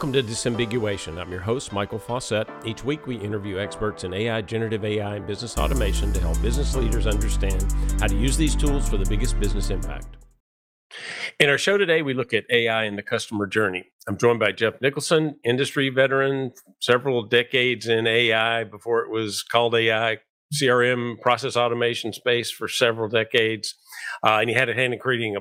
Welcome 0.00 0.14
to 0.14 0.22
Disambiguation. 0.22 1.20
I'm 1.20 1.30
your 1.30 1.42
host, 1.42 1.74
Michael 1.74 1.98
Fawcett. 1.98 2.48
Each 2.64 2.82
week, 2.82 3.06
we 3.06 3.16
interview 3.16 3.58
experts 3.58 4.02
in 4.02 4.14
AI, 4.14 4.40
generative 4.40 4.82
AI, 4.82 5.16
and 5.16 5.26
business 5.26 5.58
automation 5.58 6.10
to 6.14 6.20
help 6.20 6.40
business 6.40 6.74
leaders 6.74 7.06
understand 7.06 7.70
how 8.00 8.06
to 8.06 8.16
use 8.16 8.34
these 8.34 8.56
tools 8.56 8.88
for 8.88 8.96
the 8.96 9.04
biggest 9.04 9.38
business 9.38 9.68
impact. 9.68 10.16
In 11.38 11.50
our 11.50 11.58
show 11.58 11.76
today, 11.76 12.00
we 12.00 12.14
look 12.14 12.32
at 12.32 12.44
AI 12.48 12.84
and 12.84 12.96
the 12.96 13.02
customer 13.02 13.46
journey. 13.46 13.84
I'm 14.08 14.16
joined 14.16 14.40
by 14.40 14.52
Jeff 14.52 14.80
Nicholson, 14.80 15.38
industry 15.44 15.90
veteran, 15.90 16.52
several 16.80 17.22
decades 17.24 17.86
in 17.86 18.06
AI 18.06 18.64
before 18.64 19.02
it 19.02 19.10
was 19.10 19.42
called 19.42 19.74
AI, 19.74 20.16
CRM, 20.54 21.20
process 21.20 21.58
automation 21.58 22.14
space 22.14 22.50
for 22.50 22.68
several 22.68 23.10
decades. 23.10 23.74
Uh, 24.26 24.38
and 24.38 24.48
he 24.48 24.56
had 24.56 24.70
a 24.70 24.74
hand 24.74 24.94
in 24.94 24.98
creating 24.98 25.36
a 25.36 25.40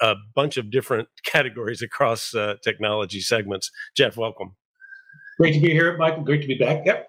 a 0.00 0.14
bunch 0.34 0.56
of 0.56 0.70
different 0.70 1.08
categories 1.24 1.82
across 1.82 2.34
uh, 2.34 2.54
technology 2.62 3.20
segments. 3.20 3.70
Jeff, 3.96 4.16
welcome. 4.16 4.56
Great 5.38 5.54
to 5.54 5.60
be 5.60 5.70
here, 5.70 5.96
Michael. 5.96 6.24
Great 6.24 6.42
to 6.42 6.48
be 6.48 6.58
back. 6.58 6.84
Yep. 6.84 7.08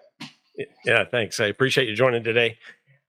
Yeah, 0.85 1.05
thanks. 1.09 1.39
I 1.39 1.45
appreciate 1.45 1.87
you 1.87 1.95
joining 1.95 2.23
today. 2.23 2.57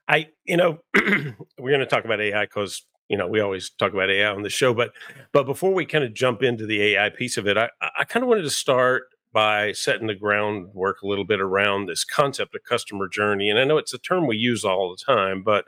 I, 0.09 0.29
you 0.45 0.57
know, 0.57 0.79
we're 0.95 1.71
going 1.71 1.81
to 1.81 1.87
talk 1.87 2.05
about 2.05 2.21
AI 2.21 2.45
because 2.45 2.83
you 3.09 3.17
know 3.17 3.27
we 3.27 3.41
always 3.41 3.71
talk 3.71 3.93
about 3.93 4.11
AI 4.11 4.31
on 4.31 4.43
the 4.43 4.51
show, 4.51 4.73
but 4.73 4.93
but 5.33 5.45
before 5.45 5.75
we 5.75 5.85
kind 5.85 6.05
of 6.05 6.15
jump 6.15 6.43
into 6.43 6.65
the 6.65 6.83
AI 6.83 7.11
piece 7.11 7.37
of 7.37 7.47
it, 7.47 7.59
I, 7.59 7.69
I 7.99 8.05
kind 8.05 8.23
of 8.23 8.29
wanted 8.29 8.43
to 8.43 8.51
start 8.51 9.05
by 9.33 9.73
setting 9.73 10.07
the 10.07 10.15
groundwork 10.15 11.03
a 11.03 11.07
little 11.07 11.25
bit 11.25 11.41
around 11.41 11.87
this 11.87 12.05
concept 12.05 12.55
of 12.55 12.63
customer 12.65 13.09
journey. 13.09 13.49
And 13.49 13.59
I 13.59 13.65
know 13.65 13.79
it's 13.79 13.95
a 13.95 13.99
term 13.99 14.27
we 14.27 14.37
use 14.37 14.65
all 14.65 14.91
the 14.91 15.13
time, 15.13 15.43
but 15.43 15.65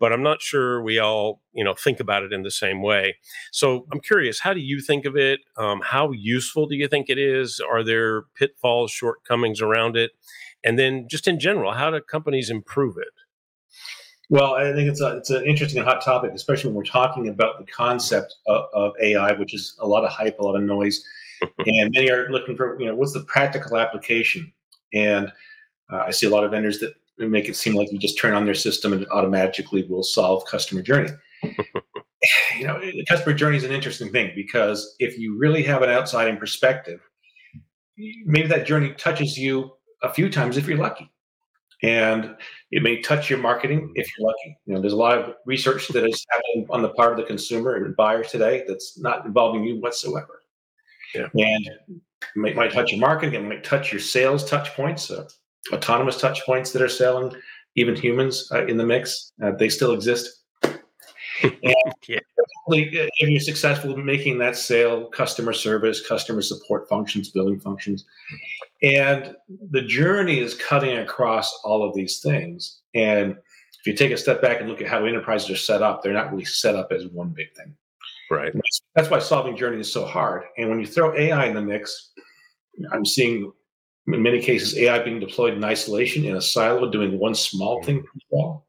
but 0.00 0.12
I'm 0.12 0.22
not 0.22 0.40
sure 0.40 0.82
we 0.82 0.98
all, 0.98 1.42
you 1.52 1.62
know, 1.62 1.74
think 1.74 2.00
about 2.00 2.22
it 2.22 2.32
in 2.32 2.42
the 2.42 2.50
same 2.50 2.82
way. 2.82 3.16
So 3.52 3.86
I'm 3.92 4.00
curious, 4.00 4.40
how 4.40 4.54
do 4.54 4.60
you 4.60 4.80
think 4.80 5.04
of 5.04 5.14
it? 5.14 5.40
Um, 5.58 5.82
how 5.84 6.10
useful 6.12 6.66
do 6.66 6.74
you 6.74 6.88
think 6.88 7.10
it 7.10 7.18
is? 7.18 7.60
Are 7.60 7.84
there 7.84 8.22
pitfalls, 8.34 8.90
shortcomings 8.90 9.60
around 9.60 9.96
it? 9.96 10.12
And 10.64 10.78
then 10.78 11.06
just 11.08 11.28
in 11.28 11.38
general, 11.38 11.72
how 11.72 11.90
do 11.90 12.00
companies 12.00 12.50
improve 12.50 12.96
it? 12.98 13.12
Well, 14.30 14.54
I 14.54 14.72
think 14.72 14.88
it's 14.88 15.00
a, 15.00 15.16
it's 15.18 15.30
an 15.30 15.44
interesting 15.44 15.80
and 15.80 15.88
hot 15.88 16.02
topic, 16.02 16.32
especially 16.34 16.68
when 16.68 16.76
we're 16.76 16.84
talking 16.84 17.28
about 17.28 17.58
the 17.58 17.70
concept 17.70 18.36
of, 18.46 18.64
of 18.72 18.92
AI, 19.02 19.32
which 19.32 19.52
is 19.52 19.76
a 19.80 19.86
lot 19.86 20.04
of 20.04 20.10
hype, 20.10 20.38
a 20.38 20.44
lot 20.44 20.54
of 20.54 20.62
noise, 20.62 21.04
and 21.42 21.90
many 21.92 22.10
are 22.10 22.30
looking 22.30 22.56
for 22.56 22.78
you 22.78 22.86
know 22.86 22.94
what's 22.94 23.12
the 23.12 23.24
practical 23.24 23.76
application. 23.76 24.52
And 24.94 25.32
uh, 25.92 26.04
I 26.06 26.12
see 26.12 26.26
a 26.26 26.30
lot 26.30 26.44
of 26.44 26.52
vendors 26.52 26.78
that 26.78 26.94
make 27.28 27.48
it 27.48 27.56
seem 27.56 27.74
like 27.74 27.92
you 27.92 27.98
just 27.98 28.18
turn 28.18 28.34
on 28.34 28.44
their 28.44 28.54
system 28.54 28.92
and 28.92 29.02
it 29.02 29.08
automatically 29.10 29.86
will 29.88 30.02
solve 30.02 30.44
customer 30.46 30.82
journey. 30.82 31.10
you 31.42 32.66
know, 32.66 32.80
the 32.80 33.04
customer 33.08 33.34
journey 33.34 33.56
is 33.56 33.64
an 33.64 33.72
interesting 33.72 34.10
thing 34.10 34.32
because 34.34 34.94
if 34.98 35.18
you 35.18 35.38
really 35.38 35.62
have 35.62 35.82
an 35.82 35.90
outside 35.90 36.28
in 36.28 36.36
perspective, 36.36 37.00
maybe 38.24 38.48
that 38.48 38.66
journey 38.66 38.94
touches 38.94 39.38
you 39.38 39.70
a 40.02 40.12
few 40.12 40.30
times 40.30 40.56
if 40.56 40.66
you're 40.66 40.78
lucky. 40.78 41.10
And 41.82 42.36
it 42.70 42.82
may 42.82 43.00
touch 43.00 43.30
your 43.30 43.38
marketing 43.38 43.90
if 43.94 44.06
you're 44.16 44.26
lucky. 44.26 44.58
You 44.66 44.74
know, 44.74 44.80
there's 44.80 44.92
a 44.92 44.96
lot 44.96 45.16
of 45.16 45.34
research 45.46 45.88
that 45.88 46.04
is 46.06 46.26
happening 46.30 46.66
on 46.70 46.82
the 46.82 46.90
part 46.90 47.12
of 47.12 47.16
the 47.16 47.24
consumer 47.24 47.76
and 47.76 47.96
buyer 47.96 48.22
today 48.22 48.64
that's 48.68 48.98
not 48.98 49.24
involving 49.24 49.64
you 49.64 49.80
whatsoever. 49.80 50.42
Yeah. 51.14 51.28
And 51.34 51.66
it 51.66 52.36
might, 52.36 52.54
might 52.54 52.72
touch 52.72 52.92
your 52.92 53.00
marketing, 53.00 53.34
it 53.34 53.48
might 53.48 53.64
touch 53.64 53.92
your 53.92 54.00
sales 54.00 54.48
touch 54.48 54.74
points. 54.74 55.10
Uh, 55.10 55.26
autonomous 55.72 56.20
touch 56.20 56.44
points 56.44 56.72
that 56.72 56.82
are 56.82 56.88
selling, 56.88 57.32
even 57.76 57.94
humans 57.94 58.50
uh, 58.52 58.66
in 58.66 58.76
the 58.76 58.86
mix. 58.86 59.32
Uh, 59.42 59.52
they 59.52 59.68
still 59.68 59.92
exist. 59.92 60.42
and 60.62 60.78
yeah. 62.08 62.18
if 62.68 63.28
you're 63.28 63.40
successful 63.40 63.96
making 63.96 64.38
that 64.38 64.56
sale, 64.56 65.06
customer 65.06 65.52
service, 65.52 66.06
customer 66.06 66.42
support 66.42 66.88
functions, 66.88 67.30
billing 67.30 67.60
functions, 67.60 68.04
and 68.82 69.34
the 69.70 69.82
journey 69.82 70.38
is 70.38 70.54
cutting 70.54 70.98
across 70.98 71.60
all 71.64 71.82
of 71.82 71.94
these 71.94 72.20
things. 72.20 72.80
And 72.94 73.32
if 73.32 73.86
you 73.86 73.94
take 73.94 74.12
a 74.12 74.16
step 74.16 74.42
back 74.42 74.60
and 74.60 74.68
look 74.68 74.82
at 74.82 74.88
how 74.88 75.04
enterprises 75.04 75.50
are 75.50 75.56
set 75.56 75.82
up, 75.82 76.02
they're 76.02 76.12
not 76.12 76.30
really 76.30 76.44
set 76.44 76.76
up 76.76 76.92
as 76.92 77.06
one 77.06 77.30
big 77.30 77.54
thing. 77.54 77.74
Right. 78.30 78.52
That's, 78.52 78.82
that's 78.94 79.10
why 79.10 79.18
solving 79.18 79.56
journey 79.56 79.80
is 79.80 79.92
so 79.92 80.04
hard. 80.04 80.44
And 80.56 80.68
when 80.68 80.80
you 80.80 80.86
throw 80.86 81.16
AI 81.16 81.46
in 81.46 81.54
the 81.54 81.62
mix, 81.62 82.12
I'm 82.92 83.04
seeing 83.04 83.52
in 84.06 84.22
many 84.22 84.40
cases, 84.40 84.76
AI 84.76 84.98
being 85.00 85.20
deployed 85.20 85.54
in 85.54 85.64
isolation 85.64 86.24
in 86.24 86.36
a 86.36 86.42
silo, 86.42 86.90
doing 86.90 87.18
one 87.18 87.34
small 87.34 87.82
thing 87.82 88.04
well, 88.30 88.66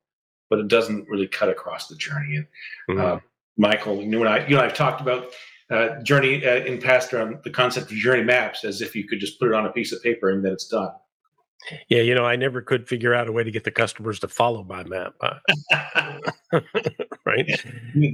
but 0.50 0.60
it 0.60 0.68
doesn't 0.68 1.08
really 1.08 1.28
cut 1.28 1.50
across 1.50 1.88
the 1.88 1.96
journey. 1.96 2.36
And 2.36 2.48
mm-hmm. 2.90 3.00
uh, 3.00 3.20
Michael, 3.58 4.02
you 4.02 4.20
and 4.20 4.30
I, 4.30 4.40
you 4.48 4.56
and 4.56 4.60
I 4.60 4.64
have 4.66 4.74
talked 4.74 5.02
about 5.02 5.32
uh, 5.70 6.02
journey 6.04 6.46
uh, 6.46 6.66
in 6.66 6.82
past 6.82 7.14
around 7.14 7.40
the 7.44 7.50
concept 7.50 7.92
of 7.92 7.98
journey 7.98 8.24
maps 8.24 8.64
as 8.66 8.82
if 8.82 8.96
you 8.96 9.08
could 9.08 9.20
just 9.20 9.40
put 9.40 9.48
it 9.48 9.54
on 9.54 9.66
a 9.66 9.72
piece 9.72 9.94
of 9.94 10.04
paper 10.04 10.30
and 10.30 10.44
then 10.44 10.52
it's 10.52 10.68
done. 10.68 10.92
Yeah, 11.90 12.02
you 12.02 12.16
know, 12.16 12.26
I 12.26 12.36
never 12.36 12.62
could 12.62 12.88
figure 12.88 13.14
out 13.14 13.28
a 13.28 13.32
way 13.32 13.44
to 13.44 13.52
get 13.52 13.64
the 13.64 13.72
customers 13.72 14.20
to 14.20 14.28
follow 14.28 14.64
my 14.64 14.84
map. 14.84 15.14
right? 17.26 17.50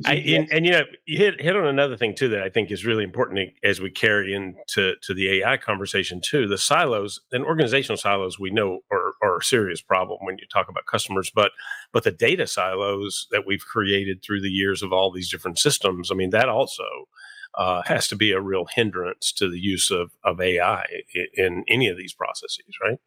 I, 0.06 0.14
and, 0.16 0.52
and, 0.52 0.66
you 0.66 0.72
know, 0.72 0.84
you 1.06 1.18
hit 1.18 1.42
hit 1.42 1.56
on 1.56 1.66
another 1.66 1.98
thing 1.98 2.14
too 2.14 2.30
that 2.30 2.44
I 2.44 2.50
think 2.50 2.72
is 2.72 2.86
really 2.86 3.04
important 3.04 3.54
as 3.64 3.80
we 3.80 3.90
carry 3.90 4.34
into 4.34 4.96
to 5.02 5.14
the 5.14 5.42
AI 5.42 5.58
conversation 5.58 6.22
too. 6.22 6.48
The 6.48 6.58
silos 6.58 7.20
and 7.32 7.44
organizational 7.44 7.98
silos 7.98 8.40
we 8.40 8.52
know 8.52 8.82
are, 8.92 9.14
are 9.24 9.38
a 9.38 9.44
serious 9.44 9.82
problem 9.82 10.20
when 10.22 10.38
you 10.38 10.46
talk 10.52 10.70
about 10.70 10.86
customers, 10.86 11.32
but 11.34 11.52
but 11.92 12.04
the 12.04 12.12
data 12.12 12.48
silos 12.48 13.28
that 13.32 13.48
we've 13.48 13.66
created 13.66 14.22
through 14.24 14.42
the 14.42 14.50
years 14.50 14.84
of 14.84 14.94
all 14.94 15.12
these 15.12 15.32
different 15.32 15.58
systems, 15.58 16.12
I 16.12 16.16
mean, 16.16 16.30
that 16.32 16.50
also 16.50 16.84
uh, 17.58 17.82
has 17.86 18.08
to 18.10 18.16
be 18.16 18.32
a 18.32 18.42
real 18.42 18.66
hindrance 18.66 19.32
to 19.34 19.50
the 19.50 19.60
use 19.60 19.90
of, 19.90 20.12
of 20.24 20.40
AI 20.40 20.86
in, 21.14 21.28
in 21.34 21.64
any 21.68 21.88
of 21.88 21.98
these 21.98 22.14
processes, 22.14 22.66
right? 22.84 23.00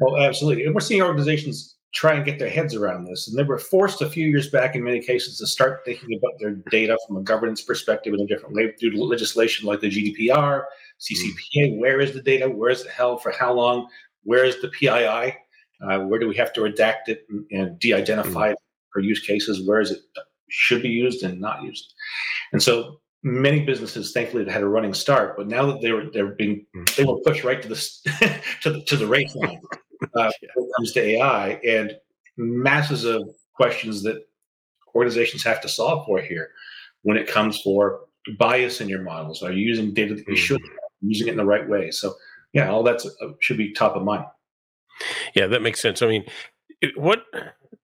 Well, 0.00 0.18
absolutely. 0.18 0.64
And 0.64 0.74
we're 0.74 0.80
seeing 0.80 1.02
organizations 1.02 1.74
try 1.94 2.12
and 2.12 2.24
get 2.24 2.40
their 2.40 2.50
heads 2.50 2.74
around 2.74 3.04
this. 3.04 3.28
And 3.28 3.38
they 3.38 3.44
were 3.44 3.58
forced 3.58 4.02
a 4.02 4.10
few 4.10 4.26
years 4.26 4.50
back 4.50 4.74
in 4.74 4.82
many 4.82 5.00
cases 5.00 5.38
to 5.38 5.46
start 5.46 5.82
thinking 5.84 6.18
about 6.18 6.32
their 6.40 6.56
data 6.70 6.98
from 7.06 7.16
a 7.16 7.22
governance 7.22 7.62
perspective 7.62 8.12
in 8.12 8.20
a 8.20 8.26
different 8.26 8.54
way 8.54 8.72
through 8.72 8.96
legislation 8.96 9.66
like 9.66 9.80
the 9.80 9.88
GDPR, 9.88 10.64
CCPA. 11.00 11.70
Mm. 11.70 11.78
Where 11.78 12.00
is 12.00 12.12
the 12.12 12.22
data? 12.22 12.50
Where 12.50 12.70
is 12.70 12.82
it 12.82 12.90
held? 12.90 13.22
For 13.22 13.30
how 13.30 13.52
long? 13.52 13.86
Where 14.24 14.44
is 14.44 14.60
the 14.60 14.68
PII? 14.68 15.36
Uh, 15.82 16.00
where 16.06 16.18
do 16.18 16.28
we 16.28 16.36
have 16.36 16.52
to 16.54 16.60
redact 16.60 17.08
it 17.08 17.26
and, 17.28 17.44
and 17.52 17.78
de-identify 17.78 18.48
mm. 18.48 18.52
it 18.52 18.58
for 18.92 19.00
use 19.00 19.20
cases? 19.20 19.66
Where 19.66 19.80
is 19.80 19.92
it 19.92 20.00
should 20.48 20.82
be 20.82 20.88
used 20.88 21.22
and 21.22 21.40
not 21.40 21.62
used? 21.62 21.94
And 22.52 22.60
so 22.60 23.00
many 23.22 23.64
businesses, 23.64 24.12
thankfully, 24.12 24.50
had 24.50 24.62
a 24.62 24.68
running 24.68 24.94
start, 24.94 25.36
but 25.36 25.46
now 25.46 25.64
that 25.66 25.80
they 25.80 25.92
were 25.92 26.10
they're 26.12 26.34
being 26.34 26.66
mm. 26.74 26.96
they 26.96 27.04
were 27.04 27.20
pushed 27.20 27.44
right 27.44 27.62
to 27.62 27.68
the 27.68 28.40
to 28.62 28.70
the, 28.70 28.82
to 28.82 28.96
the 28.96 29.06
race 29.06 29.34
line 29.36 29.60
uh, 30.16 30.30
when 30.54 30.68
it 30.68 30.72
comes 30.76 30.92
to 30.92 31.00
AI 31.02 31.50
and 31.66 31.96
masses 32.36 33.04
of 33.04 33.28
questions 33.54 34.02
that 34.02 34.26
organizations 34.94 35.42
have 35.44 35.60
to 35.60 35.68
solve 35.68 36.04
for 36.06 36.20
here 36.20 36.50
when 37.02 37.16
it 37.16 37.28
comes 37.28 37.60
for 37.60 38.00
bias 38.38 38.80
in 38.80 38.88
your 38.88 39.02
models. 39.02 39.42
Are 39.42 39.52
you 39.52 39.64
using 39.64 39.92
data 39.92 40.14
that 40.14 40.26
you 40.26 40.36
should 40.36 40.60
mm-hmm. 40.60 41.08
using 41.08 41.28
it 41.28 41.32
in 41.32 41.36
the 41.36 41.44
right 41.44 41.68
way? 41.68 41.90
So 41.90 42.14
yeah, 42.52 42.70
all 42.70 42.82
that 42.84 43.04
uh, 43.04 43.28
should 43.40 43.58
be 43.58 43.72
top 43.72 43.96
of 43.96 44.02
mind. 44.02 44.24
Yeah, 45.34 45.46
that 45.48 45.62
makes 45.62 45.80
sense. 45.80 46.02
I 46.02 46.06
mean, 46.06 46.24
what 46.96 47.24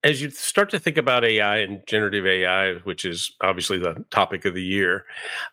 as 0.02 0.22
you 0.22 0.30
start 0.30 0.70
to 0.70 0.78
think 0.78 0.96
about 0.96 1.24
AI 1.24 1.58
and 1.58 1.82
generative 1.86 2.26
AI, 2.26 2.74
which 2.84 3.04
is 3.04 3.32
obviously 3.40 3.78
the 3.78 4.04
topic 4.10 4.44
of 4.44 4.54
the 4.54 4.62
year, 4.62 5.04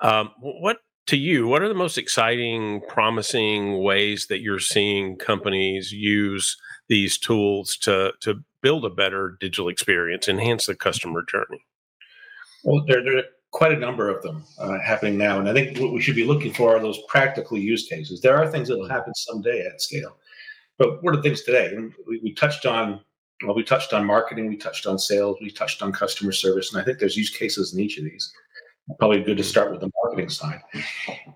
um, 0.01 0.31
what 0.39 0.77
to 1.07 1.17
you, 1.17 1.47
what 1.47 1.61
are 1.61 1.67
the 1.67 1.73
most 1.73 1.97
exciting, 1.97 2.81
promising 2.88 3.81
ways 3.81 4.27
that 4.27 4.41
you're 4.41 4.59
seeing 4.59 5.17
companies 5.17 5.91
use 5.91 6.57
these 6.89 7.18
tools 7.18 7.78
to 7.78 8.13
to 8.22 8.44
build 8.62 8.86
a 8.86 8.89
better 8.89 9.38
digital 9.39 9.69
experience, 9.69 10.28
enhance 10.28 10.66
the 10.66 10.75
customer 10.75 11.24
journey? 11.24 11.63
Well, 12.63 12.84
there, 12.88 13.04
there 13.04 13.18
are 13.18 13.24
quite 13.51 13.72
a 13.72 13.80
number 13.80 14.10
of 14.10 14.22
them 14.24 14.44
uh, 14.60 14.80
happening 14.80 15.18
now, 15.18 15.39
and 15.39 15.48
I 15.48 15.54
think 15.54 15.78
what 15.80 15.94
we 15.94 16.01
should 16.01 16.16
be 16.16 16.25
looking 16.25 16.54
for 16.54 16.75
are 16.75 16.80
those 16.80 17.00
practical 17.07 17.57
use 17.57 17.88
cases. 17.88 18.22
There 18.22 18.38
are 18.38 18.51
things 18.51 18.68
that 18.68 18.78
will 18.78 18.89
happen 18.89 19.13
someday 19.16 19.66
at 19.66 19.81
scale, 19.81 20.18
but 20.78 21.04
what 21.04 21.16
are 21.16 21.22
things 21.22 21.44
today? 21.44 21.78
We, 22.07 22.19
we 22.24 22.34
touched 22.34 22.66
on 22.66 23.01
well, 23.44 23.56
we 23.56 23.63
touched 23.63 23.94
on 23.94 24.04
marketing, 24.04 24.48
we 24.48 24.57
touched 24.57 24.88
on 24.88 24.98
sales, 24.98 25.38
we 25.39 25.51
touched 25.51 25.84
on 25.84 25.92
customer 25.92 26.31
service, 26.31 26.74
and 26.74 26.81
I 26.81 26.86
think 26.86 26.98
there's 26.98 27.16
use 27.16 27.30
cases 27.30 27.74
in 27.74 27.80
each 27.80 28.00
of 28.00 28.04
these 28.04 28.34
probably 29.00 29.22
good 29.22 29.38
to 29.38 29.44
start 29.44 29.72
with 29.72 29.81
the 29.81 29.92
marketing 30.04 30.30
side. 30.30 30.62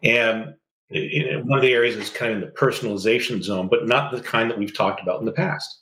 And 0.04 0.56
one 0.92 1.58
of 1.58 1.62
the 1.62 1.74
areas 1.74 1.96
is 1.96 2.10
kind 2.10 2.32
of 2.32 2.42
in 2.42 2.46
the 2.46 2.54
personalization 2.54 3.42
zone, 3.42 3.68
but 3.70 3.88
not 3.88 4.12
the 4.12 4.22
kind 4.22 4.50
that 4.50 4.58
we've 4.58 4.76
talked 4.76 5.02
about 5.02 5.20
in 5.20 5.26
the 5.26 5.32
past. 5.32 5.80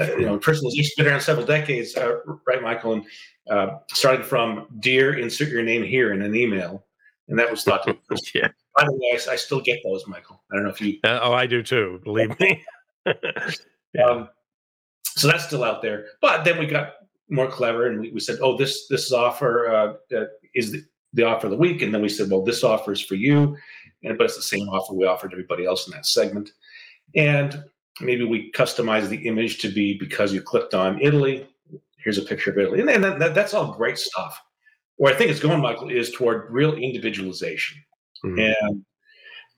Uh, 0.00 0.16
you 0.16 0.26
know, 0.26 0.38
personalization's 0.38 0.94
been 0.96 1.06
around 1.06 1.20
several 1.20 1.46
decades, 1.46 1.96
uh, 1.96 2.16
right, 2.46 2.62
Michael? 2.62 2.94
And 2.94 3.04
uh, 3.50 3.78
starting 3.90 4.24
from 4.24 4.66
"Dear, 4.80 5.18
insert 5.18 5.48
your 5.48 5.62
name 5.62 5.82
here" 5.82 6.12
in 6.12 6.22
an 6.22 6.34
email, 6.34 6.84
and 7.28 7.38
that 7.38 7.50
was 7.50 7.62
thought 7.64 7.84
to. 7.84 7.96
yeah. 8.34 8.48
By 8.76 8.84
the 8.84 8.92
way, 8.92 9.18
I, 9.28 9.32
I, 9.32 9.36
still 9.36 9.60
get 9.60 9.80
those, 9.84 10.06
Michael. 10.08 10.42
I 10.50 10.56
don't 10.56 10.64
know 10.64 10.70
if 10.70 10.80
you. 10.80 10.98
Uh, 11.04 11.20
oh, 11.22 11.32
I 11.32 11.46
do 11.46 11.62
too. 11.62 12.00
Believe 12.02 12.38
me. 12.40 12.64
yeah. 13.06 14.04
um, 14.04 14.28
so 15.04 15.28
that's 15.28 15.46
still 15.46 15.62
out 15.62 15.80
there, 15.80 16.06
but 16.20 16.44
then 16.44 16.58
we 16.58 16.66
got 16.66 16.94
more 17.28 17.48
clever, 17.48 17.86
and 17.86 18.00
we, 18.00 18.10
we 18.10 18.20
said, 18.20 18.38
"Oh, 18.40 18.56
this 18.56 18.88
this 18.88 19.12
offer 19.12 19.68
uh, 19.68 20.16
uh, 20.16 20.24
is 20.56 20.72
the, 20.72 20.84
the 21.14 21.24
offer 21.24 21.46
of 21.46 21.52
the 21.52 21.56
week. 21.56 21.80
And 21.80 21.94
then 21.94 22.02
we 22.02 22.08
said, 22.08 22.30
well, 22.30 22.42
this 22.42 22.62
offer 22.62 22.92
is 22.92 23.00
for 23.00 23.14
you. 23.14 23.56
And 24.04 24.18
but 24.18 24.24
it's 24.24 24.36
the 24.36 24.42
same 24.42 24.68
offer 24.68 24.94
we 24.94 25.06
offer 25.06 25.28
to 25.28 25.34
everybody 25.34 25.64
else 25.66 25.86
in 25.86 25.92
that 25.92 26.06
segment. 26.06 26.50
And 27.16 27.64
maybe 28.00 28.24
we 28.24 28.52
customize 28.52 29.08
the 29.08 29.26
image 29.26 29.58
to 29.58 29.68
be 29.68 29.98
because 29.98 30.32
you 30.32 30.42
clicked 30.42 30.74
on 30.74 31.00
Italy. 31.00 31.46
Here's 31.98 32.18
a 32.18 32.22
picture 32.22 32.50
of 32.50 32.58
Italy, 32.58 32.80
and, 32.80 32.90
and 32.90 33.04
that, 33.04 33.34
that's 33.34 33.54
all 33.54 33.72
great 33.72 33.98
stuff. 33.98 34.40
Where 34.96 35.12
I 35.12 35.16
think 35.16 35.30
it's 35.30 35.40
going, 35.40 35.60
Michael, 35.60 35.90
is 35.90 36.12
toward 36.12 36.52
real 36.52 36.74
individualization, 36.74 37.78
mm-hmm. 38.24 38.38
and 38.38 38.84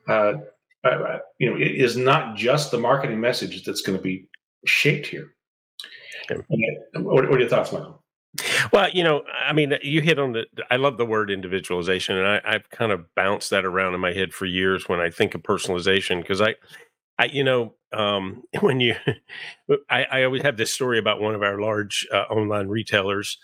uh, 0.09 0.33
uh, 0.87 1.19
you 1.39 1.51
know, 1.51 1.57
it 1.57 1.75
is 1.75 1.97
not 1.97 2.37
just 2.37 2.71
the 2.71 2.79
marketing 2.79 3.21
message 3.21 3.65
that's 3.65 3.83
going 3.83 3.99
to 3.99 4.03
be 4.03 4.29
shaped 4.65 5.07
here. 5.07 5.35
Okay. 6.31 6.43
What, 6.95 7.29
what 7.29 7.37
are 7.37 7.41
your 7.41 7.49
thoughts, 7.49 7.73
Michael? 7.73 8.03
Well, 8.73 8.91
you 8.91 9.05
know, 9.05 9.23
I 9.41 9.53
mean, 9.53 9.75
you 9.83 10.01
hit 10.01 10.19
on 10.19 10.33
the. 10.33 10.47
I 10.71 10.77
love 10.77 10.99
the 10.99 11.07
word 11.07 11.31
individualization, 11.31 12.17
and 12.17 12.27
I, 12.27 12.41
I've 12.45 12.69
kind 12.71 12.93
of 12.93 13.15
bounced 13.15 13.51
that 13.51 13.65
around 13.65 13.95
in 13.95 14.01
my 14.01 14.13
head 14.13 14.33
for 14.33 14.47
years 14.47 14.89
when 14.89 15.01
I 15.01 15.11
think 15.11 15.35
of 15.35 15.43
personalization 15.43 16.21
because 16.21 16.41
I, 16.41 16.57
I, 17.19 17.27
you 17.27 17.45
know, 17.45 17.75
um, 17.93 18.43
when 18.61 18.81
you, 18.81 18.95
I, 19.89 20.05
I 20.05 20.23
always 20.25 20.43
have 20.43 20.57
this 20.57 20.73
story 20.73 20.99
about 20.99 21.21
one 21.21 21.35
of 21.35 21.43
our 21.43 21.61
large 21.61 22.07
uh, 22.13 22.25
online 22.31 22.69
retailers 22.69 23.39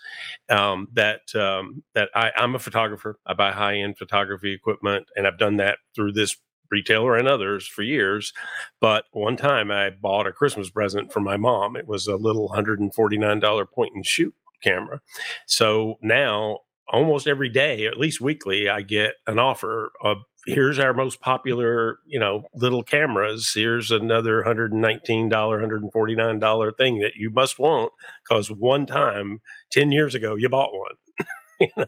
um, 0.49 0.87
that 0.93 1.33
um, 1.35 1.83
that 1.95 2.09
I, 2.15 2.31
I'm 2.35 2.55
a 2.55 2.59
photographer. 2.59 3.17
I 3.25 3.33
buy 3.33 3.51
high 3.51 3.77
end 3.77 3.97
photography 3.97 4.53
equipment, 4.53 5.07
and 5.15 5.25
I've 5.27 5.39
done 5.39 5.57
that 5.57 5.77
through 5.95 6.13
this 6.13 6.35
retailer 6.69 7.15
and 7.15 7.27
others 7.27 7.67
for 7.67 7.83
years. 7.83 8.33
But 8.81 9.05
one 9.11 9.37
time 9.37 9.71
I 9.71 9.91
bought 9.91 10.27
a 10.27 10.31
Christmas 10.31 10.69
present 10.69 11.13
for 11.13 11.19
my 11.19 11.37
mom. 11.37 11.75
It 11.75 11.87
was 11.87 12.07
a 12.07 12.15
little 12.15 12.49
$149 12.49 13.71
point 13.71 13.91
and 13.93 14.05
shoot 14.05 14.33
camera. 14.63 15.01
So 15.47 15.95
now 16.01 16.59
almost 16.89 17.27
every 17.27 17.49
day, 17.49 17.85
at 17.85 17.97
least 17.97 18.21
weekly, 18.21 18.69
I 18.69 18.81
get 18.81 19.13
an 19.27 19.39
offer 19.39 19.91
of 20.01 20.17
here's 20.45 20.77
our 20.79 20.93
most 20.93 21.21
popular, 21.21 21.99
you 22.05 22.19
know, 22.19 22.43
little 22.53 22.83
cameras. 22.83 23.51
Here's 23.55 23.91
another 23.91 24.41
$119, 24.43 25.61
$149 25.61 26.73
thing 26.77 26.99
that 26.99 27.15
you 27.15 27.29
must 27.29 27.59
want 27.59 27.91
because 28.27 28.51
one 28.51 28.85
time 28.85 29.39
10 29.71 29.91
years 29.91 30.15
ago 30.15 30.35
you 30.35 30.49
bought 30.49 30.73
one. 30.73 30.95
you 31.61 31.67
know? 31.77 31.85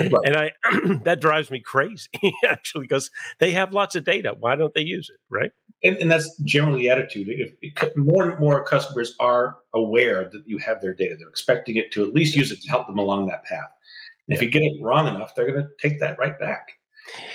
Right. 0.00 0.12
And 0.24 0.36
I 0.36 0.52
that 1.04 1.20
drives 1.20 1.50
me 1.50 1.60
crazy 1.60 2.08
actually 2.46 2.82
because 2.84 3.10
they 3.38 3.52
have 3.52 3.72
lots 3.72 3.96
of 3.96 4.04
data. 4.04 4.34
Why 4.38 4.56
don't 4.56 4.74
they 4.74 4.82
use 4.82 5.10
it? 5.10 5.18
Right. 5.30 5.50
And, 5.84 5.96
and 5.98 6.10
that's 6.10 6.36
generally 6.38 6.80
the 6.80 6.90
attitude. 6.90 7.28
If, 7.28 7.52
if, 7.60 7.96
more 7.96 8.30
and 8.30 8.40
more 8.40 8.64
customers 8.64 9.14
are 9.20 9.58
aware 9.74 10.28
that 10.32 10.42
you 10.46 10.58
have 10.58 10.80
their 10.80 10.94
data, 10.94 11.16
they're 11.18 11.28
expecting 11.28 11.76
it 11.76 11.92
to 11.92 12.04
at 12.04 12.14
least 12.14 12.34
use 12.34 12.50
it 12.50 12.62
to 12.62 12.68
help 12.68 12.86
them 12.86 12.98
along 12.98 13.26
that 13.26 13.44
path. 13.44 13.68
And 14.28 14.36
if 14.36 14.42
you 14.42 14.50
get 14.50 14.62
it 14.62 14.82
wrong 14.82 15.06
enough, 15.06 15.34
they're 15.34 15.46
going 15.46 15.62
to 15.62 15.68
take 15.80 16.00
that 16.00 16.18
right 16.18 16.38
back. 16.38 16.68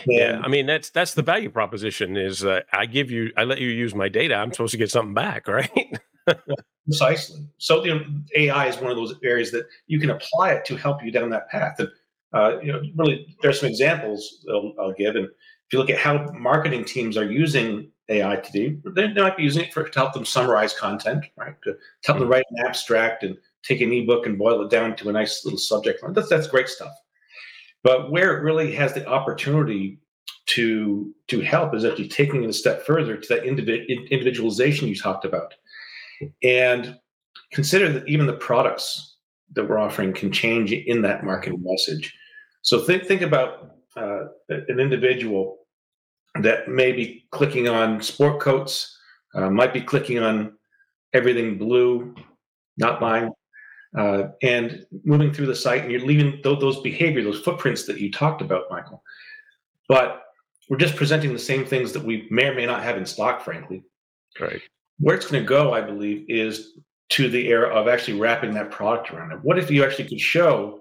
And, 0.05 0.17
yeah, 0.17 0.41
I 0.43 0.49
mean 0.49 0.65
that's 0.65 0.89
that's 0.89 1.13
the 1.13 1.21
value 1.21 1.49
proposition. 1.49 2.17
Is 2.17 2.43
uh, 2.43 2.59
I 2.73 2.85
give 2.85 3.09
you, 3.09 3.31
I 3.37 3.45
let 3.45 3.61
you 3.61 3.69
use 3.69 3.95
my 3.95 4.09
data. 4.09 4.35
I'm 4.35 4.51
supposed 4.51 4.71
to 4.71 4.77
get 4.77 4.91
something 4.91 5.13
back, 5.13 5.47
right? 5.47 5.71
Precisely. 6.85 7.47
So 7.57 7.85
you 7.85 7.95
know, 7.95 8.01
AI 8.35 8.67
is 8.67 8.77
one 8.77 8.91
of 8.91 8.97
those 8.97 9.15
areas 9.23 9.51
that 9.51 9.67
you 9.87 9.99
can 9.99 10.09
apply 10.09 10.51
it 10.51 10.65
to 10.65 10.75
help 10.75 11.03
you 11.03 11.11
down 11.11 11.29
that 11.29 11.49
path. 11.49 11.79
And 11.79 11.89
uh, 12.33 12.59
you 12.61 12.71
know, 12.71 12.81
really, 12.95 13.35
there's 13.41 13.59
some 13.59 13.69
examples 13.69 14.45
I'll, 14.49 14.73
I'll, 14.79 14.93
give. 14.93 15.15
And 15.15 15.25
if 15.25 15.73
you 15.73 15.79
look 15.79 15.89
at 15.89 15.97
how 15.97 16.31
marketing 16.31 16.85
teams 16.85 17.17
are 17.17 17.29
using 17.29 17.91
AI 18.11 18.35
to 18.35 18.51
do, 18.51 18.81
they, 18.93 19.11
might 19.13 19.37
be 19.37 19.43
using 19.43 19.63
it 19.63 19.73
for 19.73 19.87
to 19.87 19.99
help 19.99 20.13
them 20.13 20.25
summarize 20.25 20.73
content, 20.73 21.25
right? 21.37 21.55
To 21.63 21.77
help 22.05 22.19
them 22.19 22.25
mm-hmm. 22.25 22.33
write 22.33 22.45
an 22.51 22.65
abstract 22.65 23.23
and 23.23 23.37
take 23.63 23.81
an 23.81 23.91
ebook 23.91 24.25
and 24.25 24.37
boil 24.37 24.61
it 24.61 24.69
down 24.69 24.95
to 24.97 25.09
a 25.09 25.11
nice 25.11 25.45
little 25.45 25.59
subject 25.59 26.03
line. 26.03 26.13
That's 26.13 26.29
that's 26.29 26.47
great 26.47 26.67
stuff. 26.67 26.93
But 27.83 28.11
where 28.11 28.37
it 28.37 28.43
really 28.43 28.73
has 28.73 28.93
the 28.93 29.07
opportunity 29.07 29.99
to 30.47 31.13
to 31.27 31.39
help 31.41 31.73
is 31.73 31.85
actually 31.85 32.09
taking 32.09 32.43
it 32.43 32.49
a 32.49 32.53
step 32.53 32.85
further 32.85 33.17
to 33.17 33.27
that 33.29 33.45
individualization 33.45 34.87
you 34.87 34.95
talked 34.95 35.25
about 35.25 35.53
and 36.43 36.97
consider 37.51 37.91
that 37.91 38.07
even 38.07 38.27
the 38.27 38.33
products 38.33 39.17
that 39.53 39.67
we're 39.67 39.79
offering 39.79 40.13
can 40.13 40.31
change 40.31 40.71
in 40.71 41.01
that 41.01 41.23
marketing 41.23 41.63
message. 41.63 42.15
So 42.61 42.79
think 42.79 43.05
think 43.05 43.21
about 43.21 43.75
uh, 43.95 44.25
an 44.49 44.79
individual 44.79 45.59
that 46.39 46.67
may 46.67 46.91
be 46.91 47.25
clicking 47.31 47.67
on 47.67 48.01
sport 48.01 48.39
coats, 48.39 48.97
uh, 49.35 49.49
might 49.49 49.73
be 49.73 49.81
clicking 49.81 50.19
on 50.19 50.53
everything 51.13 51.57
blue, 51.57 52.15
not 52.77 52.99
buying, 52.99 53.31
uh, 53.97 54.29
and 54.41 54.85
moving 55.03 55.33
through 55.33 55.47
the 55.47 55.55
site, 55.55 55.83
and 55.83 55.91
you're 55.91 56.05
leaving 56.05 56.39
those, 56.43 56.59
those 56.59 56.79
behavior, 56.81 57.23
those 57.23 57.41
footprints 57.41 57.85
that 57.85 57.99
you 57.99 58.11
talked 58.11 58.41
about, 58.41 58.63
Michael. 58.69 59.03
But 59.89 60.23
we're 60.69 60.77
just 60.77 60.95
presenting 60.95 61.33
the 61.33 61.39
same 61.39 61.65
things 61.65 61.91
that 61.91 62.03
we 62.03 62.27
may 62.31 62.45
or 62.45 62.55
may 62.55 62.65
not 62.65 62.83
have 62.83 62.97
in 62.97 63.05
stock, 63.05 63.43
frankly. 63.43 63.83
Right. 64.39 64.61
Where 64.99 65.15
it's 65.15 65.29
going 65.29 65.43
to 65.43 65.47
go, 65.47 65.73
I 65.73 65.81
believe, 65.81 66.25
is 66.29 66.77
to 67.09 67.29
the 67.29 67.49
era 67.49 67.67
of 67.75 67.89
actually 67.89 68.17
wrapping 68.17 68.53
that 68.53 68.71
product 68.71 69.11
around 69.11 69.33
it. 69.33 69.39
What 69.41 69.59
if 69.59 69.69
you 69.69 69.83
actually 69.83 70.07
could 70.07 70.21
show 70.21 70.79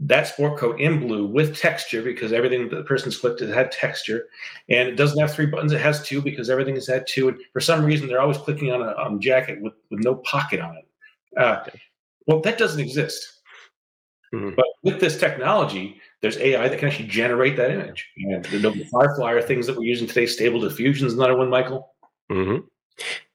that 0.00 0.26
sport 0.26 0.58
coat 0.58 0.80
in 0.80 0.98
blue 0.98 1.26
with 1.26 1.56
texture 1.56 2.02
because 2.02 2.32
everything 2.32 2.68
the 2.68 2.82
person's 2.84 3.18
clicked 3.18 3.42
it 3.42 3.54
had 3.54 3.70
texture. 3.70 4.28
And 4.68 4.88
it 4.88 4.96
doesn't 4.96 5.18
have 5.18 5.32
three 5.32 5.46
buttons 5.46 5.72
it 5.72 5.80
has 5.80 6.02
two 6.02 6.22
because 6.22 6.48
everything 6.48 6.74
has 6.74 6.86
had 6.86 7.06
two. 7.06 7.28
And 7.28 7.38
for 7.52 7.60
some 7.60 7.84
reason 7.84 8.08
they're 8.08 8.20
always 8.20 8.38
clicking 8.38 8.72
on 8.72 8.80
a 8.80 8.96
um, 8.96 9.20
jacket 9.20 9.60
with, 9.60 9.74
with 9.90 10.00
no 10.00 10.16
pocket 10.16 10.60
on 10.60 10.76
it. 10.76 10.88
Uh, 11.36 11.64
well 12.26 12.40
that 12.40 12.58
doesn't 12.58 12.80
exist. 12.80 13.36
Mm-hmm. 14.32 14.54
but 14.54 14.66
with 14.84 15.00
this 15.00 15.18
technology 15.18 16.00
there's 16.22 16.36
ai 16.36 16.68
that 16.68 16.78
can 16.78 16.86
actually 16.86 17.08
generate 17.08 17.56
that 17.56 17.72
image. 17.72 18.08
And 18.16 18.44
the 18.44 18.86
firefly 18.92 19.32
are 19.32 19.42
things 19.42 19.66
that 19.66 19.76
we're 19.76 19.82
using 19.82 20.06
today 20.06 20.26
stable 20.26 20.60
diffusion 20.60 21.08
is 21.08 21.14
another 21.14 21.36
one 21.36 21.50
michael. 21.50 21.94
Mm-hmm. 22.30 22.64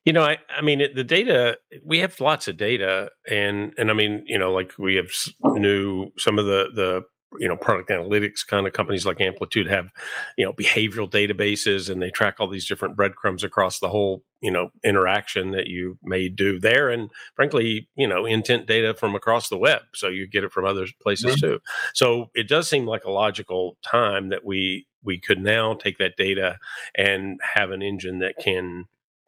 You 0.05 0.13
know, 0.13 0.23
I, 0.23 0.37
I 0.55 0.61
mean, 0.61 0.81
the 0.93 1.03
data, 1.03 1.57
we 1.83 1.99
have 1.99 2.19
lots 2.21 2.47
of 2.47 2.57
data 2.57 3.09
and, 3.29 3.73
and 3.77 3.89
I 3.89 3.93
mean, 3.93 4.23
you 4.27 4.37
know, 4.37 4.53
like 4.53 4.73
we 4.77 4.95
have 4.95 5.09
new, 5.43 6.11
some 6.17 6.37
of 6.37 6.45
the, 6.45 6.69
the, 6.73 7.01
you 7.39 7.47
know, 7.47 7.57
product 7.57 7.89
analytics 7.89 8.45
kind 8.47 8.67
of 8.67 8.73
companies 8.73 9.05
like 9.05 9.19
Amplitude 9.19 9.67
have, 9.67 9.89
you 10.37 10.45
know, 10.45 10.53
behavioral 10.53 11.09
databases 11.09 11.89
and 11.89 12.01
they 12.01 12.09
track 12.09 12.35
all 12.39 12.47
these 12.47 12.67
different 12.67 12.95
breadcrumbs 12.95 13.43
across 13.43 13.79
the 13.79 13.89
whole, 13.89 14.23
you 14.41 14.51
know, 14.51 14.69
interaction 14.83 15.51
that 15.51 15.67
you 15.67 15.97
may 16.03 16.29
do 16.29 16.59
there. 16.59 16.89
And 16.89 17.09
frankly, 17.35 17.89
you 17.95 18.07
know, 18.07 18.25
intent 18.25 18.67
data 18.67 18.93
from 18.93 19.15
across 19.15 19.49
the 19.49 19.57
web. 19.57 19.81
So 19.95 20.07
you 20.07 20.27
get 20.27 20.43
it 20.43 20.53
from 20.53 20.65
other 20.65 20.85
places 21.01 21.35
mm-hmm. 21.35 21.45
too. 21.45 21.59
So 21.93 22.29
it 22.35 22.47
does 22.47 22.69
seem 22.69 22.85
like 22.85 23.03
a 23.05 23.11
logical 23.11 23.77
time 23.83 24.29
that 24.29 24.45
we, 24.45 24.87
we 25.03 25.19
could 25.19 25.39
now 25.39 25.73
take 25.73 25.97
that 25.97 26.15
data 26.15 26.57
and 26.95 27.39
have 27.55 27.71
an 27.71 27.81
engine 27.81 28.19
that 28.19 28.35
can 28.41 28.85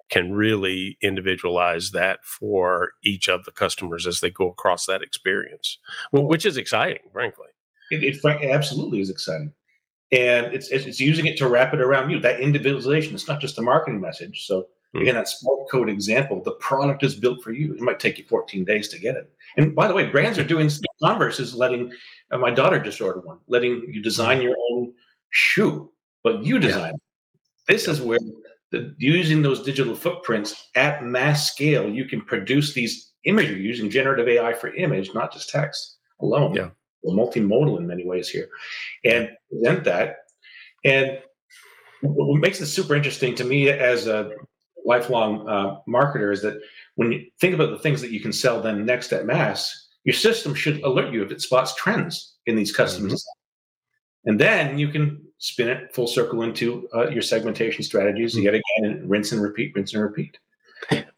can 0.09 0.31
really 0.31 0.97
individualize 1.01 1.91
that 1.91 2.23
for 2.23 2.91
each 3.03 3.27
of 3.27 3.43
the 3.45 3.51
customers 3.51 4.07
as 4.07 4.19
they 4.19 4.29
go 4.29 4.49
across 4.49 4.85
that 4.85 5.01
experience, 5.01 5.77
which 6.11 6.45
is 6.45 6.57
exciting, 6.57 7.01
frankly. 7.11 7.47
It, 7.91 8.03
it 8.03 8.51
absolutely 8.51 9.01
is 9.01 9.09
exciting. 9.09 9.53
And 10.11 10.47
it's, 10.53 10.69
it's 10.69 10.99
using 10.99 11.25
it 11.25 11.37
to 11.37 11.49
wrap 11.49 11.73
it 11.73 11.81
around 11.81 12.09
you. 12.09 12.19
That 12.19 12.39
individualization, 12.39 13.13
it's 13.13 13.27
not 13.27 13.41
just 13.41 13.57
a 13.57 13.61
marketing 13.61 13.99
message. 13.99 14.45
So, 14.45 14.67
hmm. 14.93 15.01
again, 15.01 15.15
that 15.15 15.27
sport 15.27 15.69
coat 15.69 15.89
example, 15.89 16.41
the 16.41 16.51
product 16.53 17.03
is 17.03 17.15
built 17.15 17.43
for 17.43 17.51
you. 17.51 17.73
It 17.73 17.81
might 17.81 17.99
take 17.99 18.17
you 18.17 18.23
14 18.23 18.63
days 18.63 18.87
to 18.89 18.99
get 18.99 19.17
it. 19.17 19.29
And 19.57 19.75
by 19.75 19.87
the 19.87 19.93
way, 19.93 20.05
brands 20.05 20.39
are 20.39 20.43
doing 20.45 20.69
Converse 21.03 21.39
is 21.39 21.53
letting 21.53 21.91
uh, 22.31 22.37
my 22.37 22.51
daughter 22.51 22.79
just 22.79 23.01
ordered 23.01 23.25
one, 23.25 23.39
letting 23.47 23.83
you 23.89 24.01
design 24.01 24.41
your 24.41 24.55
own 24.71 24.93
shoe, 25.29 25.91
but 26.23 26.43
you 26.43 26.59
design 26.59 26.93
yeah. 26.93 26.97
This 27.67 27.87
is 27.87 27.99
where 28.01 28.19
the, 28.71 28.93
using 28.97 29.41
those 29.41 29.63
digital 29.63 29.95
footprints 29.95 30.69
at 30.75 31.03
mass 31.03 31.51
scale, 31.51 31.89
you 31.89 32.05
can 32.05 32.21
produce 32.21 32.73
these 32.73 33.11
images 33.23 33.57
using 33.57 33.89
generative 33.89 34.27
AI 34.27 34.53
for 34.53 34.73
image, 34.75 35.13
not 35.13 35.31
just 35.31 35.49
text 35.49 35.97
alone. 36.21 36.53
Yeah. 36.53 36.69
We're 37.03 37.15
multimodal 37.15 37.77
in 37.77 37.87
many 37.87 38.05
ways 38.05 38.27
here, 38.27 38.49
and 39.05 39.29
present 39.49 39.83
that. 39.85 40.17
And 40.83 41.19
what 42.01 42.39
makes 42.39 42.59
this 42.59 42.73
super 42.73 42.95
interesting 42.95 43.35
to 43.35 43.43
me 43.43 43.69
as 43.69 44.07
a 44.07 44.31
lifelong 44.85 45.47
uh, 45.47 45.77
marketer 45.87 46.31
is 46.31 46.41
that 46.41 46.59
when 46.95 47.11
you 47.11 47.25
think 47.39 47.53
about 47.53 47.71
the 47.71 47.79
things 47.79 48.01
that 48.01 48.11
you 48.11 48.19
can 48.19 48.33
sell 48.33 48.61
then 48.61 48.85
next 48.85 49.13
at 49.13 49.25
mass, 49.25 49.89
your 50.03 50.13
system 50.13 50.53
should 50.53 50.81
alert 50.81 51.13
you 51.13 51.23
if 51.23 51.31
it 51.31 51.41
spots 51.41 51.75
trends 51.75 52.35
in 52.45 52.55
these 52.55 52.75
customers. 52.75 53.13
Mm-hmm. 53.13 53.46
And 54.27 54.39
then 54.39 54.77
you 54.77 54.89
can 54.89 55.25
spin 55.39 55.69
it 55.69 55.95
full 55.95 56.07
circle 56.07 56.43
into 56.43 56.87
uh, 56.93 57.07
your 57.09 57.21
segmentation 57.21 57.83
strategies. 57.83 58.37
Yet 58.37 58.53
again 58.53 58.63
and 58.83 59.09
rinse 59.09 59.31
and 59.31 59.41
repeat 59.41 59.73
rinse 59.75 59.93
and 59.93 60.03
repeat. 60.03 60.37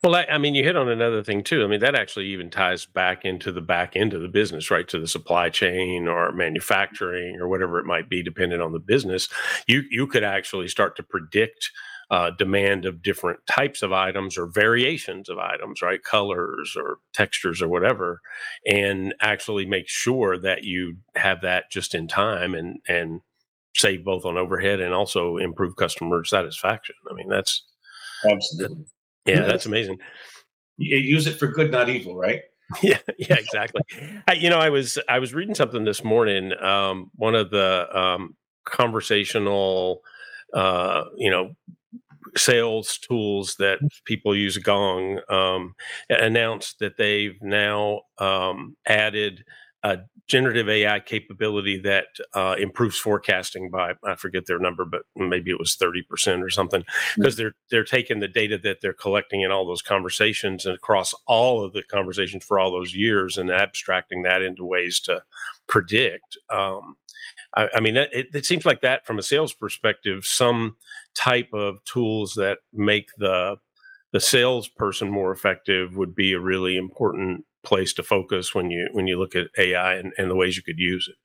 Well 0.01 0.15
I, 0.15 0.25
I, 0.25 0.37
mean 0.37 0.55
you 0.55 0.63
hit 0.63 0.77
on 0.77 0.87
another 0.87 1.23
thing 1.23 1.43
too. 1.43 1.63
I 1.63 1.67
mean 1.67 1.81
that 1.81 1.95
actually 1.95 2.27
even 2.27 2.49
ties 2.49 2.85
back 2.85 3.25
into 3.25 3.51
the 3.51 3.61
back 3.61 3.95
end 3.95 4.13
of 4.13 4.21
the 4.21 4.27
business 4.27 4.71
right 4.71 4.87
to 4.87 4.99
the 4.99 5.07
supply 5.07 5.49
chain 5.49 6.07
or 6.07 6.31
manufacturing 6.31 7.35
or 7.39 7.49
whatever 7.49 7.77
it 7.79 7.85
might 7.85 8.09
be 8.09 8.23
depending 8.23 8.61
on 8.61 8.71
the 8.71 8.79
business. 8.79 9.27
You 9.67 9.83
you 9.89 10.07
could 10.07 10.23
actually 10.23 10.69
start 10.69 10.95
to 10.97 11.03
predict 11.03 11.71
uh, 12.11 12.31
demand 12.31 12.85
of 12.85 13.03
different 13.03 13.39
types 13.47 13.81
of 13.81 13.91
items 13.91 14.37
or 14.37 14.47
variations 14.47 15.29
of 15.29 15.37
items, 15.37 15.81
right? 15.81 16.03
Colors 16.03 16.75
or 16.75 16.97
textures 17.13 17.61
or 17.61 17.67
whatever, 17.67 18.21
and 18.65 19.13
actually 19.21 19.65
make 19.65 19.87
sure 19.87 20.37
that 20.37 20.63
you 20.63 20.97
have 21.15 21.41
that 21.41 21.71
just 21.71 21.93
in 21.93 22.07
time 22.07 22.53
and 22.53 22.79
and 22.87 23.21
save 23.75 24.03
both 24.03 24.25
on 24.25 24.37
overhead 24.37 24.79
and 24.79 24.93
also 24.93 25.37
improve 25.37 25.75
customer 25.75 26.23
satisfaction. 26.23 26.95
I 27.09 27.13
mean, 27.13 27.29
that's 27.29 27.63
absolutely 28.29 28.85
yeah, 29.25 29.41
that's 29.45 29.65
amazing. 29.65 29.99
You 30.77 30.97
use 30.97 31.27
it 31.27 31.37
for 31.37 31.47
good, 31.47 31.71
not 31.71 31.89
evil, 31.89 32.15
right? 32.15 32.41
Yeah, 32.83 32.99
yeah, 33.17 33.33
exactly. 33.33 33.81
I, 34.27 34.33
you 34.33 34.47
know, 34.47 34.59
I 34.59 34.69
was 34.69 34.99
I 35.09 35.17
was 35.17 35.33
reading 35.33 35.55
something 35.55 35.85
this 35.85 36.03
morning. 36.03 36.53
Um, 36.61 37.09
one 37.15 37.33
of 37.33 37.49
the 37.49 37.87
um, 37.91 38.35
conversational, 38.63 40.01
uh, 40.53 41.05
you 41.17 41.31
know, 41.31 41.55
sales 42.35 42.97
tools 42.97 43.55
that 43.59 43.79
people 44.05 44.35
use 44.35 44.57
Gong 44.57 45.19
um, 45.29 45.75
announced 46.09 46.79
that 46.79 46.97
they've 46.97 47.41
now 47.41 48.01
um, 48.17 48.75
added 48.87 49.43
a 49.83 49.99
generative 50.27 50.67
AI 50.67 50.99
capability 50.99 51.79
that 51.79 52.07
uh, 52.33 52.55
improves 52.59 52.97
forecasting 52.97 53.69
by 53.69 53.93
I 54.05 54.15
forget 54.15 54.45
their 54.45 54.59
number, 54.59 54.83
but 54.85 55.03
maybe 55.15 55.51
it 55.51 55.59
was 55.59 55.75
thirty 55.75 56.01
percent 56.01 56.43
or 56.43 56.49
something, 56.49 56.83
because 57.15 57.37
they're 57.37 57.53
they're 57.71 57.85
taking 57.85 58.19
the 58.19 58.27
data 58.27 58.57
that 58.63 58.79
they're 58.81 58.93
collecting 58.93 59.41
in 59.41 59.51
all 59.51 59.65
those 59.65 59.81
conversations 59.81 60.65
and 60.65 60.75
across 60.75 61.13
all 61.27 61.63
of 61.63 61.73
the 61.73 61.83
conversations 61.83 62.43
for 62.43 62.59
all 62.59 62.71
those 62.71 62.93
years 62.93 63.37
and 63.37 63.49
abstracting 63.49 64.23
that 64.23 64.41
into 64.41 64.65
ways 64.65 64.99
to 65.01 65.21
predict. 65.67 66.37
Um, 66.49 66.95
I, 67.55 67.67
I, 67.75 67.79
mean, 67.79 67.97
it, 67.97 68.27
it 68.33 68.45
seems 68.45 68.65
like 68.65 68.81
that 68.81 69.05
from 69.05 69.17
a 69.17 69.23
sales 69.23 69.53
perspective, 69.53 70.25
some 70.25 70.75
type 71.15 71.49
of 71.53 71.83
tools 71.83 72.33
that 72.35 72.59
make 72.73 73.09
the 73.17 73.57
the 74.11 74.19
salesperson 74.19 75.09
more 75.09 75.31
effective 75.31 75.95
would 75.95 76.15
be 76.15 76.33
a 76.33 76.39
really 76.39 76.77
important 76.77 77.45
place 77.63 77.93
to 77.93 78.03
focus 78.03 78.55
when 78.55 78.71
you 78.71 78.87
when 78.93 79.07
you 79.07 79.19
look 79.19 79.35
at 79.35 79.47
AI 79.57 79.95
and, 79.95 80.13
and 80.17 80.31
the 80.31 80.35
ways 80.35 80.57
you 80.57 80.63
could 80.63 80.79
use 80.79 81.07
it. 81.09 81.15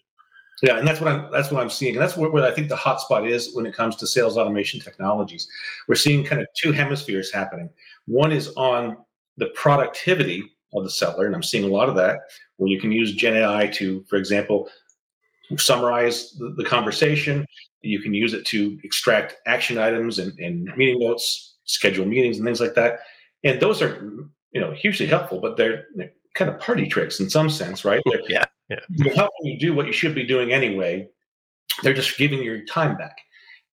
Yeah, 0.62 0.78
and 0.78 0.86
that's 0.86 1.00
what 1.00 1.10
I'm 1.10 1.30
that's 1.30 1.50
what 1.50 1.62
I'm 1.62 1.70
seeing, 1.70 1.94
and 1.94 2.02
that's 2.02 2.16
what, 2.16 2.44
I 2.44 2.52
think 2.52 2.68
the 2.68 2.76
hotspot 2.76 3.28
is 3.28 3.54
when 3.54 3.66
it 3.66 3.74
comes 3.74 3.96
to 3.96 4.06
sales 4.06 4.36
automation 4.36 4.80
technologies. 4.80 5.48
We're 5.88 5.94
seeing 5.94 6.24
kind 6.24 6.40
of 6.40 6.46
two 6.56 6.72
hemispheres 6.72 7.32
happening. 7.32 7.70
One 8.06 8.32
is 8.32 8.52
on 8.56 8.96
the 9.36 9.46
productivity 9.48 10.42
of 10.72 10.84
the 10.84 10.90
seller, 10.90 11.26
and 11.26 11.34
I'm 11.34 11.42
seeing 11.42 11.64
a 11.64 11.72
lot 11.72 11.88
of 11.88 11.96
that 11.96 12.20
where 12.56 12.70
you 12.70 12.80
can 12.80 12.92
use 12.92 13.12
Gen 13.12 13.36
AI 13.36 13.66
to, 13.74 14.04
for 14.08 14.16
example, 14.16 14.68
summarize 15.56 16.32
the, 16.32 16.50
the 16.56 16.64
conversation. 16.64 17.46
You 17.82 18.00
can 18.00 18.14
use 18.14 18.32
it 18.32 18.46
to 18.46 18.78
extract 18.82 19.36
action 19.46 19.78
items 19.78 20.18
and, 20.18 20.38
and 20.38 20.64
meeting 20.76 20.98
notes, 21.00 21.56
schedule 21.64 22.06
meetings, 22.06 22.38
and 22.38 22.46
things 22.46 22.60
like 22.60 22.74
that. 22.74 23.00
And 23.44 23.60
those 23.60 23.82
are 23.82 24.00
you 24.52 24.60
know 24.60 24.72
hugely 24.72 25.06
helpful, 25.06 25.40
but 25.40 25.56
they're, 25.56 25.86
they're 25.94 26.12
kind 26.34 26.50
of 26.50 26.58
party 26.60 26.86
tricks 26.86 27.20
in 27.20 27.30
some 27.30 27.48
sense, 27.48 27.84
right? 27.84 28.02
They're, 28.06 28.20
yeah, 28.28 28.44
yeah. 28.68 28.80
They're 28.88 29.14
helping 29.14 29.46
you 29.46 29.58
do 29.58 29.74
what 29.74 29.86
you 29.86 29.92
should 29.92 30.14
be 30.14 30.24
doing 30.24 30.52
anyway. 30.52 31.08
They're 31.82 31.94
just 31.94 32.16
giving 32.18 32.42
your 32.42 32.64
time 32.64 32.96
back. 32.96 33.16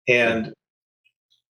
And 0.07 0.53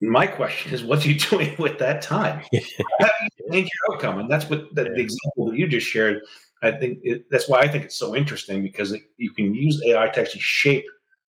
my 0.02 0.28
question 0.28 0.74
is, 0.74 0.84
what 0.84 1.06
are 1.06 1.10
you 1.10 1.20
doing 1.30 1.56
with 1.58 1.78
that 1.80 2.02
time? 2.02 2.40
How 3.00 3.08
do 3.08 3.28
you 3.46 3.52
change 3.52 3.70
your 3.74 3.96
outcome? 3.96 4.20
And 4.20 4.30
that's 4.30 4.50
what 4.50 4.74
the, 4.76 4.84
the 4.84 5.00
example 5.00 5.50
that 5.50 5.58
you 5.58 5.68
just 5.68 5.88
shared. 5.88 6.22
I 6.62 6.72
think 6.72 7.00
it, 7.04 7.26
that's 7.32 7.48
why 7.48 7.60
I 7.60 7.68
think 7.68 7.86
it's 7.86 7.98
so 7.98 8.16
interesting 8.16 8.62
because 8.62 8.92
it, 8.92 9.02
you 9.18 9.32
can 9.32 9.54
use 9.54 9.82
AI 9.86 10.10
to 10.10 10.22
actually 10.22 10.42
shape 10.42 10.86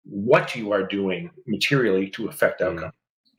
what 0.04 0.54
you 0.54 0.72
are 0.72 0.82
doing 0.86 1.30
materially 1.46 2.10
to 2.10 2.28
affect 2.28 2.60
mm. 2.60 2.66
outcome. 2.66 2.92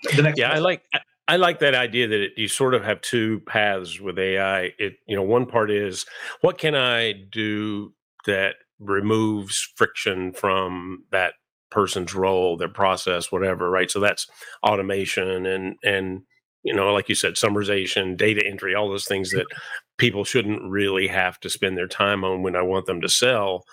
Mm. 0.05 0.15
The 0.15 0.23
next 0.23 0.39
yeah, 0.39 0.47
question. 0.47 0.63
I 0.63 0.67
like 0.67 0.83
I 1.27 1.35
like 1.37 1.59
that 1.59 1.75
idea 1.75 2.07
that 2.07 2.21
it, 2.21 2.31
you 2.37 2.47
sort 2.47 2.73
of 2.73 2.83
have 2.83 3.01
two 3.01 3.39
paths 3.41 3.99
with 3.99 4.19
AI. 4.19 4.71
It, 4.77 4.97
you 5.07 5.15
know, 5.15 5.23
one 5.23 5.45
part 5.45 5.71
is 5.71 6.05
what 6.41 6.57
can 6.57 6.75
I 6.75 7.13
do 7.31 7.93
that 8.25 8.55
removes 8.79 9.67
friction 9.75 10.33
from 10.33 11.03
that 11.11 11.33
person's 11.71 12.13
role, 12.13 12.57
their 12.57 12.69
process, 12.69 13.31
whatever, 13.31 13.69
right? 13.69 13.89
So 13.89 13.99
that's 13.99 14.27
automation 14.63 15.45
and 15.45 15.75
and 15.83 16.21
you 16.65 16.73
know, 16.73 16.91
like 16.91 17.07
you 17.07 17.15
said, 17.15 17.35
summarization, 17.35 18.17
data 18.17 18.45
entry, 18.45 18.73
all 18.73 18.89
those 18.89 19.05
things 19.05 19.29
that 19.29 19.45
people 19.97 20.23
shouldn't 20.23 20.63
really 20.63 21.07
have 21.07 21.39
to 21.41 21.49
spend 21.49 21.77
their 21.77 21.87
time 21.87 22.23
on 22.23 22.41
when 22.41 22.55
I 22.55 22.63
want 22.63 22.87
them 22.87 23.01
to 23.01 23.07
sell. 23.07 23.65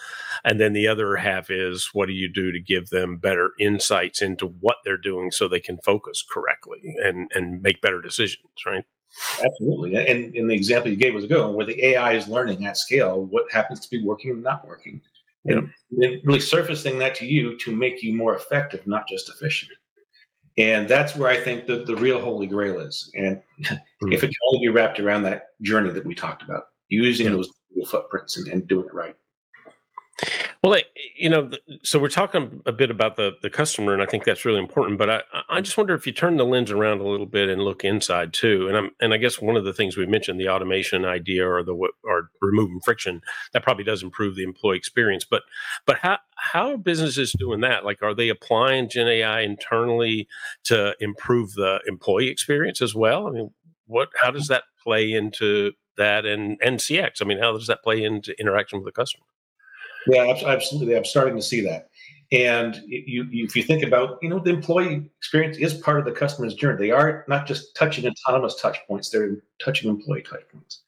And 0.44 0.60
then 0.60 0.74
the 0.74 0.86
other 0.86 1.16
half 1.16 1.50
is 1.50 1.88
what 1.94 2.06
do 2.06 2.12
you 2.12 2.30
do 2.30 2.52
to 2.52 2.60
give 2.60 2.90
them 2.90 3.16
better 3.16 3.52
insights 3.58 4.20
into 4.20 4.46
what 4.60 4.76
they're 4.84 4.98
doing 4.98 5.30
so 5.30 5.48
they 5.48 5.58
can 5.58 5.78
focus 5.78 6.22
correctly 6.30 6.94
and, 7.02 7.30
and 7.34 7.62
make 7.62 7.80
better 7.80 8.02
decisions, 8.02 8.44
right? 8.66 8.84
Absolutely. 9.42 9.96
And 9.96 10.34
in 10.36 10.46
the 10.46 10.54
example 10.54 10.90
you 10.90 10.96
gave 10.96 11.14
was 11.14 11.24
a 11.24 11.28
good 11.28 11.42
one 11.42 11.54
where 11.54 11.66
the 11.66 11.82
AI 11.86 12.12
is 12.12 12.28
learning 12.28 12.66
at 12.66 12.76
scale 12.76 13.24
what 13.24 13.50
happens 13.50 13.80
to 13.80 13.90
be 13.90 14.04
working 14.04 14.32
and 14.32 14.42
not 14.42 14.68
working. 14.68 15.00
And 15.44 15.72
really 15.90 16.38
surfacing 16.38 16.98
that 17.00 17.16
to 17.16 17.26
you 17.26 17.58
to 17.58 17.74
make 17.74 18.00
you 18.02 18.14
more 18.14 18.36
effective, 18.36 18.86
not 18.86 19.08
just 19.08 19.28
efficient. 19.28 19.72
And 20.58 20.88
that's 20.88 21.16
where 21.16 21.30
I 21.30 21.36
think 21.38 21.66
the, 21.66 21.84
the 21.84 21.96
real 21.96 22.20
holy 22.20 22.46
grail 22.46 22.80
is. 22.80 23.10
And 23.14 23.40
mm-hmm. 23.62 24.12
if 24.12 24.22
it 24.22 24.28
can 24.28 24.34
only 24.48 24.66
be 24.66 24.68
wrapped 24.68 25.00
around 25.00 25.22
that 25.22 25.46
journey 25.62 25.90
that 25.90 26.04
we 26.04 26.14
talked 26.14 26.42
about, 26.42 26.64
using 26.88 27.26
yeah. 27.26 27.32
those 27.32 27.50
footprints 27.86 28.36
and, 28.36 28.48
and 28.48 28.68
doing 28.68 28.86
it 28.86 28.94
right. 28.94 29.16
Well, 30.62 30.80
you 31.16 31.28
know, 31.28 31.50
so 31.82 31.98
we're 31.98 32.08
talking 32.08 32.62
a 32.66 32.72
bit 32.72 32.90
about 32.90 33.16
the 33.16 33.32
the 33.42 33.50
customer, 33.50 33.92
and 33.92 34.02
I 34.02 34.06
think 34.06 34.24
that's 34.24 34.44
really 34.44 34.60
important. 34.60 34.96
But 34.96 35.10
I, 35.10 35.22
I 35.48 35.60
just 35.60 35.76
wonder 35.76 35.94
if 35.94 36.06
you 36.06 36.12
turn 36.12 36.36
the 36.36 36.44
lens 36.44 36.70
around 36.70 37.00
a 37.00 37.06
little 37.08 37.26
bit 37.26 37.48
and 37.48 37.62
look 37.62 37.84
inside 37.84 38.32
too. 38.32 38.68
And 38.68 38.76
I'm 38.76 38.90
and 39.00 39.12
I 39.12 39.16
guess 39.16 39.40
one 39.40 39.56
of 39.56 39.64
the 39.64 39.72
things 39.72 39.96
we 39.96 40.06
mentioned, 40.06 40.38
the 40.38 40.48
automation 40.48 41.04
idea 41.04 41.48
or 41.48 41.64
the 41.64 41.74
or 42.04 42.30
removing 42.40 42.80
friction, 42.80 43.22
that 43.52 43.64
probably 43.64 43.84
does 43.84 44.02
improve 44.04 44.36
the 44.36 44.44
employee 44.44 44.76
experience. 44.76 45.24
But 45.24 45.42
but 45.84 45.98
how 45.98 46.18
how 46.36 46.70
are 46.72 46.78
businesses 46.78 47.32
doing 47.32 47.60
that? 47.62 47.84
Like, 47.84 48.02
are 48.02 48.14
they 48.14 48.28
applying 48.28 48.88
Gen 48.88 49.08
AI 49.08 49.40
internally 49.40 50.28
to 50.64 50.94
improve 51.00 51.54
the 51.54 51.80
employee 51.88 52.28
experience 52.28 52.80
as 52.80 52.94
well? 52.94 53.26
I 53.26 53.30
mean, 53.30 53.50
what 53.86 54.10
how 54.20 54.30
does 54.30 54.46
that 54.48 54.64
play 54.82 55.12
into 55.12 55.72
that 55.96 56.24
and 56.24 56.56
and 56.62 56.78
CX? 56.78 57.20
I 57.20 57.24
mean, 57.24 57.38
how 57.38 57.52
does 57.52 57.66
that 57.66 57.82
play 57.82 58.04
into 58.04 58.38
interaction 58.40 58.78
with 58.78 58.86
the 58.86 58.92
customer? 58.92 59.24
Yeah, 60.06 60.34
absolutely. 60.46 60.96
I'm 60.96 61.04
starting 61.04 61.36
to 61.36 61.42
see 61.42 61.60
that. 61.62 61.88
And 62.32 62.80
you, 62.86 63.26
you, 63.30 63.44
if 63.44 63.54
you 63.54 63.62
think 63.62 63.84
about, 63.84 64.18
you 64.22 64.30
know, 64.30 64.38
the 64.38 64.50
employee 64.50 65.10
experience 65.18 65.58
is 65.58 65.74
part 65.74 65.98
of 65.98 66.06
the 66.06 66.12
customer's 66.12 66.54
journey. 66.54 66.78
They 66.78 66.90
are 66.90 67.26
not 67.28 67.46
just 67.46 67.76
touching 67.76 68.06
autonomous 68.06 68.54
touch 68.54 68.78
points; 68.88 69.10
they're 69.10 69.36
touching 69.62 69.90
employee 69.90 70.22
touch 70.22 70.40
points, 70.50 70.80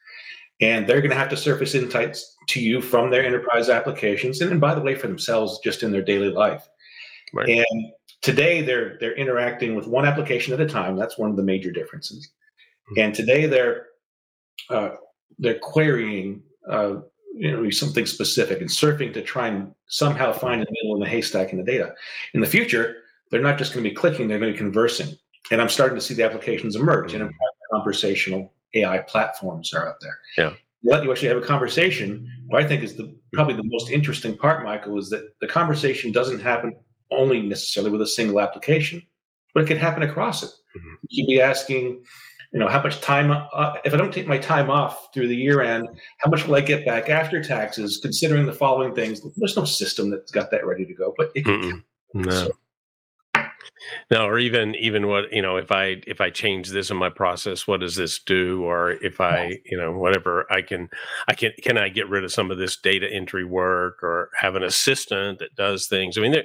and 0.62 0.86
they're 0.86 1.02
going 1.02 1.10
to 1.10 1.16
have 1.16 1.28
to 1.28 1.36
surface 1.36 1.74
insights 1.74 2.34
to 2.48 2.60
you 2.60 2.80
from 2.80 3.10
their 3.10 3.22
enterprise 3.22 3.68
applications, 3.68 4.40
and, 4.40 4.52
and 4.52 4.60
by 4.60 4.74
the 4.74 4.80
way, 4.80 4.94
for 4.94 5.06
themselves, 5.06 5.60
just 5.62 5.82
in 5.82 5.92
their 5.92 6.00
daily 6.02 6.30
life. 6.30 6.66
Right. 7.34 7.48
And 7.50 7.92
today, 8.22 8.62
they're 8.62 8.96
they're 8.98 9.16
interacting 9.16 9.74
with 9.74 9.86
one 9.86 10.06
application 10.06 10.54
at 10.54 10.60
a 10.62 10.66
time. 10.66 10.96
That's 10.96 11.18
one 11.18 11.28
of 11.28 11.36
the 11.36 11.42
major 11.42 11.70
differences. 11.70 12.30
Mm-hmm. 12.90 13.00
And 13.00 13.14
today, 13.14 13.44
they're 13.44 13.88
uh, 14.70 14.90
they're 15.38 15.58
querying 15.58 16.42
uh, 16.70 17.00
you 17.36 17.50
know 17.50 17.68
something 17.70 18.06
specific 18.06 18.60
and 18.60 18.70
surfing 18.70 19.12
to 19.12 19.22
try 19.22 19.48
and 19.48 19.74
somehow 19.86 20.32
find 20.32 20.62
the 20.62 20.66
needle 20.70 20.94
in 20.94 21.00
the 21.00 21.08
haystack 21.08 21.52
in 21.52 21.58
the 21.58 21.64
data. 21.64 21.94
In 22.32 22.40
the 22.40 22.46
future, 22.46 22.96
they're 23.30 23.42
not 23.42 23.58
just 23.58 23.72
going 23.72 23.82
to 23.82 23.90
be 23.90 23.94
clicking; 23.94 24.28
they're 24.28 24.38
going 24.38 24.52
to 24.52 24.56
be 24.56 24.58
conversing. 24.58 25.16
And 25.50 25.60
I'm 25.60 25.68
starting 25.68 25.96
to 25.96 26.00
see 26.00 26.14
the 26.14 26.24
applications 26.24 26.76
emerge, 26.76 27.12
mm-hmm. 27.12 27.22
and 27.22 27.34
conversational 27.72 28.52
AI 28.74 28.98
platforms 28.98 29.74
are 29.74 29.88
out 29.88 29.96
there. 30.00 30.18
Yeah. 30.38 30.54
Let 30.84 31.02
you 31.02 31.10
actually 31.10 31.28
have 31.28 31.38
a 31.38 31.46
conversation. 31.46 32.30
What 32.46 32.62
I 32.62 32.68
think 32.68 32.82
is 32.82 32.94
the 32.94 33.14
probably 33.32 33.54
the 33.54 33.64
most 33.64 33.90
interesting 33.90 34.36
part, 34.36 34.64
Michael, 34.64 34.98
is 34.98 35.10
that 35.10 35.34
the 35.40 35.46
conversation 35.46 36.12
doesn't 36.12 36.40
happen 36.40 36.76
only 37.10 37.42
necessarily 37.42 37.90
with 37.90 38.02
a 38.02 38.06
single 38.06 38.40
application, 38.40 39.02
but 39.54 39.64
it 39.64 39.66
can 39.66 39.78
happen 39.78 40.02
across 40.02 40.42
it. 40.42 40.50
Mm-hmm. 40.76 40.94
You 41.08 41.24
would 41.24 41.32
be 41.32 41.40
asking, 41.40 42.04
you 42.54 42.60
know 42.60 42.68
how 42.68 42.80
much 42.80 43.00
time 43.00 43.30
uh, 43.30 43.74
if 43.84 43.92
i 43.92 43.96
don't 43.96 44.14
take 44.14 44.26
my 44.26 44.38
time 44.38 44.70
off 44.70 45.12
through 45.12 45.28
the 45.28 45.36
year 45.36 45.60
end 45.60 45.88
how 46.18 46.30
much 46.30 46.46
will 46.46 46.54
i 46.54 46.60
get 46.60 46.86
back 46.86 47.10
after 47.10 47.42
taxes 47.42 47.98
considering 48.00 48.46
the 48.46 48.52
following 48.52 48.94
things? 48.94 49.20
There's 49.36 49.56
no 49.56 49.64
system 49.64 50.08
that's 50.10 50.30
got 50.30 50.50
that 50.52 50.64
ready 50.64 50.86
to 50.86 50.94
go 50.94 51.12
but 51.18 51.32
it 51.34 51.44
can 51.44 51.84
no. 52.14 52.30
So. 52.30 52.52
no 54.12 54.24
or 54.24 54.38
even 54.38 54.76
even 54.76 55.08
what 55.08 55.32
you 55.32 55.42
know 55.42 55.56
if 55.56 55.72
i 55.72 55.96
if 56.06 56.20
i 56.20 56.30
change 56.30 56.68
this 56.70 56.90
in 56.90 56.96
my 56.96 57.10
process 57.10 57.66
what 57.66 57.80
does 57.80 57.96
this 57.96 58.20
do? 58.20 58.62
Or 58.62 58.92
if 58.92 59.20
i 59.20 59.58
you 59.66 59.76
know 59.76 59.92
whatever 59.92 60.46
i 60.50 60.62
can 60.62 60.88
i 61.26 61.34
can 61.34 61.50
can 61.60 61.76
i 61.76 61.88
get 61.88 62.08
rid 62.08 62.22
of 62.22 62.32
some 62.32 62.52
of 62.52 62.58
this 62.58 62.76
data 62.76 63.12
entry 63.12 63.44
work 63.44 63.98
or 64.02 64.30
have 64.38 64.54
an 64.54 64.62
assistant 64.62 65.40
that 65.40 65.56
does 65.56 65.88
things? 65.88 66.16
I 66.16 66.20
mean 66.20 66.36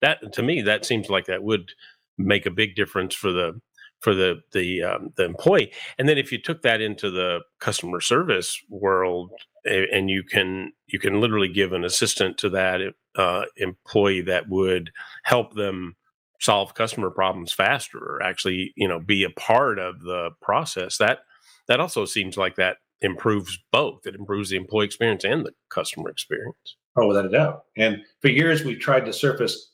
that 0.00 0.32
to 0.32 0.42
me 0.44 0.62
that 0.62 0.84
seems 0.84 1.10
like 1.10 1.26
that 1.26 1.42
would 1.42 1.72
make 2.18 2.46
a 2.46 2.50
big 2.50 2.76
difference 2.76 3.14
for 3.14 3.32
the 3.32 3.60
for 4.00 4.14
the 4.14 4.40
the 4.52 4.82
um, 4.82 5.12
the 5.16 5.24
employee. 5.24 5.72
And 5.98 6.08
then 6.08 6.18
if 6.18 6.32
you 6.32 6.38
took 6.40 6.62
that 6.62 6.80
into 6.80 7.10
the 7.10 7.40
customer 7.60 8.00
service 8.00 8.60
world, 8.68 9.30
and 9.64 10.10
you 10.10 10.22
can 10.22 10.72
you 10.86 10.98
can 10.98 11.20
literally 11.20 11.48
give 11.48 11.72
an 11.72 11.84
assistant 11.84 12.38
to 12.38 12.50
that 12.50 12.80
uh, 13.16 13.44
employee 13.56 14.22
that 14.22 14.48
would 14.48 14.90
help 15.24 15.54
them 15.54 15.96
solve 16.40 16.74
customer 16.74 17.10
problems 17.10 17.52
faster, 17.52 17.98
or 17.98 18.22
actually 18.22 18.72
you 18.76 18.88
know 18.88 19.00
be 19.00 19.24
a 19.24 19.30
part 19.30 19.78
of 19.78 20.00
the 20.00 20.30
process. 20.40 20.98
That 20.98 21.20
that 21.68 21.80
also 21.80 22.04
seems 22.04 22.36
like 22.36 22.56
that 22.56 22.78
improves 23.00 23.58
both. 23.72 24.06
It 24.06 24.14
improves 24.14 24.50
the 24.50 24.56
employee 24.56 24.86
experience 24.86 25.24
and 25.24 25.44
the 25.44 25.52
customer 25.70 26.10
experience. 26.10 26.76
Oh, 26.96 27.06
without 27.06 27.26
a 27.26 27.30
doubt. 27.30 27.64
And 27.76 27.98
for 28.22 28.28
years, 28.28 28.64
we've 28.64 28.80
tried 28.80 29.04
to 29.04 29.12
surface 29.12 29.70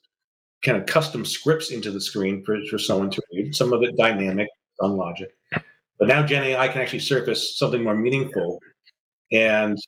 kind 0.63 0.79
of 0.79 0.87
custom 0.87 1.25
scripts 1.25 1.71
into 1.71 1.91
the 1.91 2.01
screen 2.01 2.45
for, 2.45 2.59
for 2.71 2.79
someone 2.79 3.11
to 3.11 3.23
read. 3.33 3.55
Some 3.55 3.73
of 3.73 3.83
it 3.83 3.97
dynamic 3.97 4.49
on 4.81 4.97
logic, 4.97 5.31
but 5.99 6.09
now 6.09 6.25
Gen 6.25 6.45
AI 6.45 6.69
can 6.69 6.81
actually 6.81 7.01
surface 7.01 7.59
something 7.59 7.83
more 7.83 7.97
meaningful, 7.97 8.61
and 9.33 9.79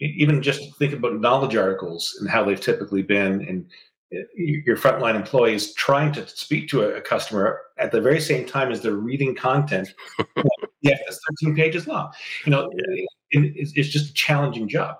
even 0.00 0.42
just 0.42 0.76
think 0.78 0.92
about 0.92 1.20
knowledge 1.20 1.56
articles 1.56 2.16
and 2.20 2.28
how 2.28 2.44
they've 2.44 2.60
typically 2.60 3.02
been, 3.02 3.42
and 3.48 3.66
uh, 4.14 4.22
your 4.34 4.76
frontline 4.76 5.14
employees 5.14 5.74
trying 5.74 6.12
to 6.12 6.26
speak 6.28 6.68
to 6.68 6.82
a, 6.82 7.00
customer 7.00 7.60
at 7.78 7.92
the 7.92 8.00
very 8.00 8.20
same 8.20 8.46
time 8.46 8.70
as 8.70 8.80
they're 8.80 8.92
reading 8.92 9.34
content. 9.34 9.88
yeah, 10.82 10.96
that's 11.04 11.20
13 11.42 11.54
pages 11.54 11.86
long. 11.86 12.10
You 12.46 12.52
know, 12.52 12.70
yeah. 12.74 13.04
it's, 13.32 13.72
it's 13.74 13.88
just 13.88 14.10
a 14.10 14.14
challenging 14.14 14.68
job. 14.68 14.96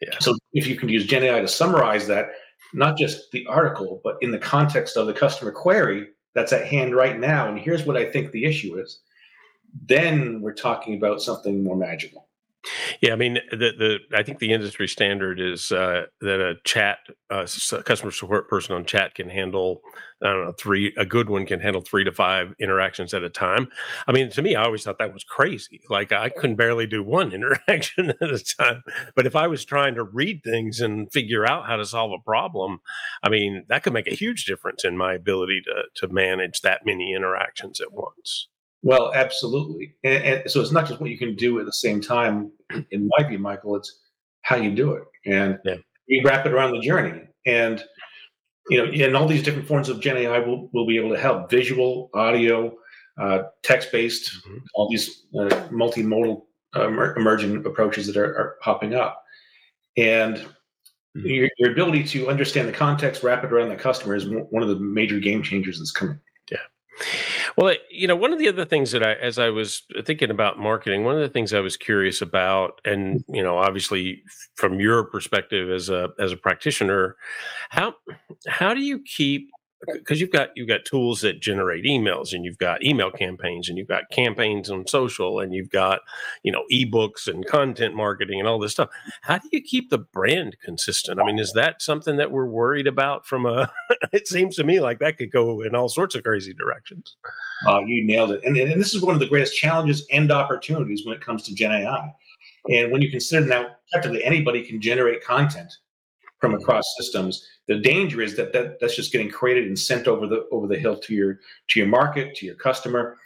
Yeah. 0.00 0.14
So 0.20 0.36
if 0.52 0.66
you 0.66 0.76
can 0.76 0.88
use 0.88 1.06
Gen 1.06 1.22
AI 1.22 1.40
to 1.40 1.48
summarize 1.48 2.06
that, 2.06 2.30
not 2.74 2.98
just 2.98 3.30
the 3.32 3.46
article, 3.46 4.00
but 4.02 4.16
in 4.20 4.30
the 4.30 4.38
context 4.38 4.96
of 4.96 5.06
the 5.06 5.12
customer 5.12 5.52
query 5.52 6.08
that's 6.34 6.52
at 6.52 6.66
hand 6.66 6.94
right 6.94 7.18
now, 7.18 7.48
and 7.48 7.58
here's 7.58 7.86
what 7.86 7.96
I 7.96 8.10
think 8.10 8.30
the 8.30 8.44
issue 8.44 8.78
is, 8.78 9.00
then 9.86 10.40
we're 10.40 10.54
talking 10.54 10.94
about 10.94 11.22
something 11.22 11.62
more 11.62 11.76
magical. 11.76 12.25
Yeah, 13.00 13.12
I 13.12 13.16
mean, 13.16 13.38
the 13.50 13.56
the 13.56 13.98
I 14.16 14.22
think 14.22 14.38
the 14.38 14.52
industry 14.52 14.88
standard 14.88 15.40
is 15.40 15.72
uh, 15.72 16.06
that 16.20 16.40
a 16.40 16.56
chat 16.64 16.98
uh, 17.30 17.46
customer 17.84 18.10
support 18.10 18.48
person 18.48 18.74
on 18.74 18.84
chat 18.84 19.14
can 19.14 19.28
handle 19.28 19.80
I 20.22 20.28
don't 20.28 20.44
know 20.44 20.52
three 20.52 20.92
a 20.96 21.04
good 21.04 21.28
one 21.28 21.46
can 21.46 21.60
handle 21.60 21.82
three 21.82 22.04
to 22.04 22.12
five 22.12 22.54
interactions 22.58 23.14
at 23.14 23.22
a 23.22 23.28
time. 23.30 23.68
I 24.06 24.12
mean, 24.12 24.30
to 24.30 24.42
me, 24.42 24.54
I 24.56 24.64
always 24.64 24.84
thought 24.84 24.98
that 24.98 25.12
was 25.12 25.24
crazy. 25.24 25.80
Like 25.90 26.12
I 26.12 26.28
couldn't 26.28 26.56
barely 26.56 26.86
do 26.86 27.02
one 27.02 27.32
interaction 27.34 28.10
at 28.10 28.30
a 28.30 28.42
time. 28.42 28.82
But 29.14 29.26
if 29.26 29.36
I 29.36 29.46
was 29.46 29.64
trying 29.64 29.94
to 29.96 30.04
read 30.04 30.42
things 30.42 30.80
and 30.80 31.12
figure 31.12 31.48
out 31.48 31.66
how 31.66 31.76
to 31.76 31.84
solve 31.84 32.12
a 32.12 32.22
problem, 32.24 32.80
I 33.22 33.28
mean, 33.28 33.64
that 33.68 33.82
could 33.82 33.92
make 33.92 34.08
a 34.08 34.14
huge 34.14 34.44
difference 34.44 34.84
in 34.84 34.96
my 34.96 35.14
ability 35.14 35.62
to 35.66 36.06
to 36.06 36.12
manage 36.12 36.62
that 36.62 36.86
many 36.86 37.14
interactions 37.14 37.80
at 37.80 37.92
once. 37.92 38.48
Well, 38.82 39.12
absolutely. 39.14 39.94
And, 40.04 40.24
and, 40.24 40.50
so 40.50 40.60
it's 40.60 40.72
not 40.72 40.86
just 40.86 41.00
what 41.00 41.10
you 41.10 41.18
can 41.18 41.34
do 41.34 41.58
at 41.58 41.66
the 41.66 41.72
same 41.72 42.00
time. 42.00 42.52
In 42.90 43.08
my 43.16 43.26
view, 43.26 43.38
Michael, 43.38 43.76
it's 43.76 44.00
how 44.42 44.56
you 44.56 44.74
do 44.74 44.92
it, 44.92 45.04
and 45.24 45.58
yeah. 45.64 45.76
you 46.06 46.22
wrap 46.24 46.46
it 46.46 46.52
around 46.52 46.72
the 46.72 46.80
journey. 46.80 47.22
And 47.46 47.82
you 48.68 48.78
know, 48.78 49.06
and 49.06 49.16
all 49.16 49.26
these 49.26 49.42
different 49.42 49.66
forms 49.66 49.88
of 49.88 50.00
Gen 50.00 50.16
AI 50.16 50.38
will 50.38 50.68
will 50.72 50.86
be 50.86 50.96
able 50.98 51.10
to 51.10 51.18
help 51.18 51.50
visual, 51.50 52.10
audio, 52.14 52.76
uh, 53.18 53.44
text 53.62 53.90
based, 53.92 54.30
mm-hmm. 54.46 54.58
all 54.74 54.88
these 54.88 55.26
uh, 55.38 55.48
multimodal 55.70 56.42
uh, 56.76 56.88
emerging 57.16 57.64
approaches 57.66 58.06
that 58.06 58.16
are, 58.16 58.36
are 58.36 58.56
popping 58.62 58.94
up, 58.94 59.22
and. 59.96 60.36
Mm-hmm. 61.16 61.28
Your, 61.28 61.48
your 61.56 61.72
ability 61.72 62.04
to 62.04 62.28
understand 62.28 62.68
the 62.68 62.72
context, 62.72 63.22
wrap 63.22 63.42
it 63.42 63.50
around 63.50 63.70
the 63.70 63.76
customer 63.76 64.14
is 64.14 64.28
one 64.28 64.62
of 64.62 64.68
the 64.68 64.76
major 64.76 65.18
game 65.18 65.42
changers 65.42 65.78
that's 65.78 65.90
coming. 65.90 66.20
Yeah. 66.50 66.58
Well, 67.56 67.74
you 67.90 68.06
know, 68.06 68.16
one 68.16 68.34
of 68.34 68.38
the 68.38 68.48
other 68.48 68.66
things 68.66 68.92
that 68.92 69.02
I, 69.02 69.14
as 69.14 69.38
I 69.38 69.48
was 69.48 69.82
thinking 70.04 70.30
about 70.30 70.58
marketing, 70.58 71.04
one 71.04 71.14
of 71.14 71.22
the 71.22 71.28
things 71.28 71.54
I 71.54 71.60
was 71.60 71.76
curious 71.76 72.20
about, 72.20 72.80
and 72.84 73.24
you 73.28 73.42
know, 73.42 73.56
obviously 73.56 74.22
from 74.56 74.78
your 74.78 75.04
perspective 75.04 75.70
as 75.70 75.88
a 75.88 76.10
as 76.18 76.32
a 76.32 76.36
practitioner, 76.36 77.16
how 77.70 77.94
how 78.46 78.74
do 78.74 78.80
you 78.80 79.00
keep 79.00 79.50
because 79.92 80.20
you've 80.20 80.32
got 80.32 80.50
you've 80.56 80.68
got 80.68 80.84
tools 80.84 81.20
that 81.20 81.40
generate 81.40 81.84
emails 81.84 82.32
and 82.32 82.44
you've 82.44 82.58
got 82.58 82.82
email 82.84 83.10
campaigns 83.10 83.68
and 83.68 83.76
you've 83.76 83.88
got 83.88 84.10
campaigns 84.10 84.70
on 84.70 84.86
social 84.86 85.40
and 85.40 85.52
you've 85.52 85.70
got 85.70 86.00
you 86.42 86.50
know 86.50 86.64
ebooks 86.72 87.28
and 87.28 87.46
content 87.46 87.94
marketing 87.94 88.38
and 88.40 88.48
all 88.48 88.58
this 88.58 88.72
stuff. 88.72 88.88
How 89.22 89.38
do 89.38 89.48
you 89.52 89.60
keep 89.60 89.90
the 89.90 89.98
brand 89.98 90.56
consistent? 90.62 91.20
I 91.20 91.24
mean 91.24 91.38
is 91.38 91.52
that 91.52 91.82
something 91.82 92.16
that 92.16 92.30
we're 92.30 92.46
worried 92.46 92.86
about 92.86 93.26
from 93.26 93.46
a 93.46 93.70
it 94.12 94.26
seems 94.26 94.56
to 94.56 94.64
me 94.64 94.80
like 94.80 94.98
that 95.00 95.18
could 95.18 95.30
go 95.30 95.62
in 95.62 95.74
all 95.74 95.88
sorts 95.88 96.14
of 96.14 96.22
crazy 96.22 96.54
directions. 96.54 97.16
Uh, 97.66 97.80
you 97.80 98.04
nailed 98.04 98.32
it. 98.32 98.42
And, 98.44 98.56
and 98.56 98.80
this 98.80 98.94
is 98.94 99.02
one 99.02 99.14
of 99.14 99.20
the 99.20 99.26
greatest 99.26 99.56
challenges 99.56 100.06
and 100.10 100.30
opportunities 100.32 101.04
when 101.04 101.14
it 101.14 101.22
comes 101.22 101.42
to 101.44 101.54
gen 101.54 101.72
ai 101.72 102.14
and 102.68 102.90
when 102.90 103.02
you 103.02 103.10
consider 103.10 103.46
now 103.46 103.66
effectively 103.88 104.24
anybody 104.24 104.62
can 104.62 104.80
generate 104.80 105.22
content 105.24 105.72
from 106.40 106.54
across 106.54 106.84
systems. 106.98 107.46
The 107.68 107.78
danger 107.78 108.22
is 108.22 108.36
that, 108.36 108.52
that 108.52 108.78
that's 108.80 108.94
just 108.94 109.12
getting 109.12 109.30
created 109.30 109.66
and 109.66 109.78
sent 109.78 110.06
over 110.06 110.26
the 110.26 110.46
over 110.52 110.66
the 110.66 110.78
hill 110.78 110.96
to 110.98 111.14
your 111.14 111.40
to 111.68 111.80
your 111.80 111.88
market 111.88 112.34
to 112.36 112.46
your 112.46 112.54
customer 112.54 113.18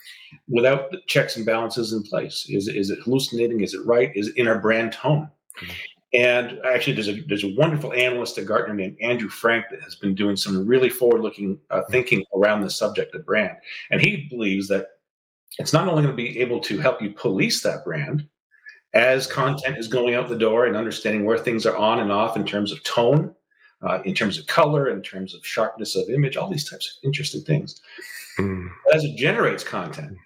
without 0.48 0.90
the 0.90 1.00
checks 1.06 1.36
and 1.36 1.44
balances 1.44 1.92
in 1.92 2.02
place. 2.02 2.46
Is 2.48 2.68
is 2.68 2.90
it 2.90 3.00
hallucinating? 3.04 3.60
Is 3.60 3.74
it 3.74 3.84
right? 3.84 4.10
Is 4.14 4.28
it 4.28 4.36
in 4.36 4.48
our 4.48 4.58
brand 4.58 4.92
tone? 4.92 5.28
Mm-hmm. 5.60 5.72
And 6.12 6.58
actually, 6.64 6.94
there's 6.94 7.08
a 7.08 7.20
there's 7.28 7.44
a 7.44 7.54
wonderful 7.54 7.92
analyst 7.92 8.36
at 8.38 8.46
Gartner 8.46 8.74
named 8.74 8.96
Andrew 9.00 9.28
Frank 9.28 9.66
that 9.70 9.82
has 9.82 9.94
been 9.94 10.14
doing 10.14 10.36
some 10.36 10.66
really 10.66 10.88
forward-looking 10.88 11.58
uh, 11.70 11.82
thinking 11.90 12.24
around 12.34 12.62
the 12.62 12.70
subject 12.70 13.14
of 13.14 13.24
brand, 13.24 13.56
and 13.92 14.00
he 14.00 14.26
believes 14.28 14.66
that 14.68 14.88
it's 15.58 15.72
not 15.72 15.86
only 15.86 16.02
going 16.02 16.16
to 16.16 16.22
be 16.22 16.40
able 16.40 16.60
to 16.60 16.78
help 16.78 17.00
you 17.00 17.10
police 17.10 17.62
that 17.62 17.84
brand, 17.84 18.26
as 18.92 19.28
content 19.28 19.78
is 19.78 19.86
going 19.86 20.14
out 20.14 20.28
the 20.28 20.36
door 20.36 20.66
and 20.66 20.76
understanding 20.76 21.24
where 21.24 21.38
things 21.38 21.64
are 21.64 21.76
on 21.76 22.00
and 22.00 22.10
off 22.10 22.36
in 22.36 22.44
terms 22.44 22.72
of 22.72 22.82
tone, 22.82 23.32
uh, 23.82 24.00
in 24.04 24.14
terms 24.14 24.38
of 24.38 24.46
color, 24.46 24.88
in 24.88 25.02
terms 25.02 25.34
of 25.34 25.44
sharpness 25.44 25.96
of 25.96 26.08
image, 26.08 26.36
all 26.36 26.50
these 26.50 26.68
types 26.68 26.98
of 26.98 27.06
interesting 27.06 27.42
things. 27.42 27.80
Mm. 28.38 28.68
As 28.92 29.04
it 29.04 29.16
generates 29.16 29.64
content, 29.64 30.16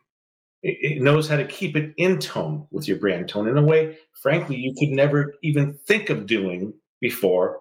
it, 0.62 0.76
it, 0.80 1.02
knows 1.02 1.28
how 1.28 1.36
to 1.36 1.46
keep 1.46 1.76
it 1.76 1.94
in 1.96 2.18
tone 2.18 2.66
with 2.70 2.88
your 2.88 2.98
brand 2.98 3.28
tone 3.28 3.48
in 3.48 3.56
a 3.56 3.62
way, 3.62 3.98
frankly, 4.12 4.56
you 4.56 4.74
could 4.78 4.88
never 4.88 5.34
even 5.42 5.74
think 5.86 6.10
of 6.10 6.26
doing 6.26 6.72
before 7.00 7.60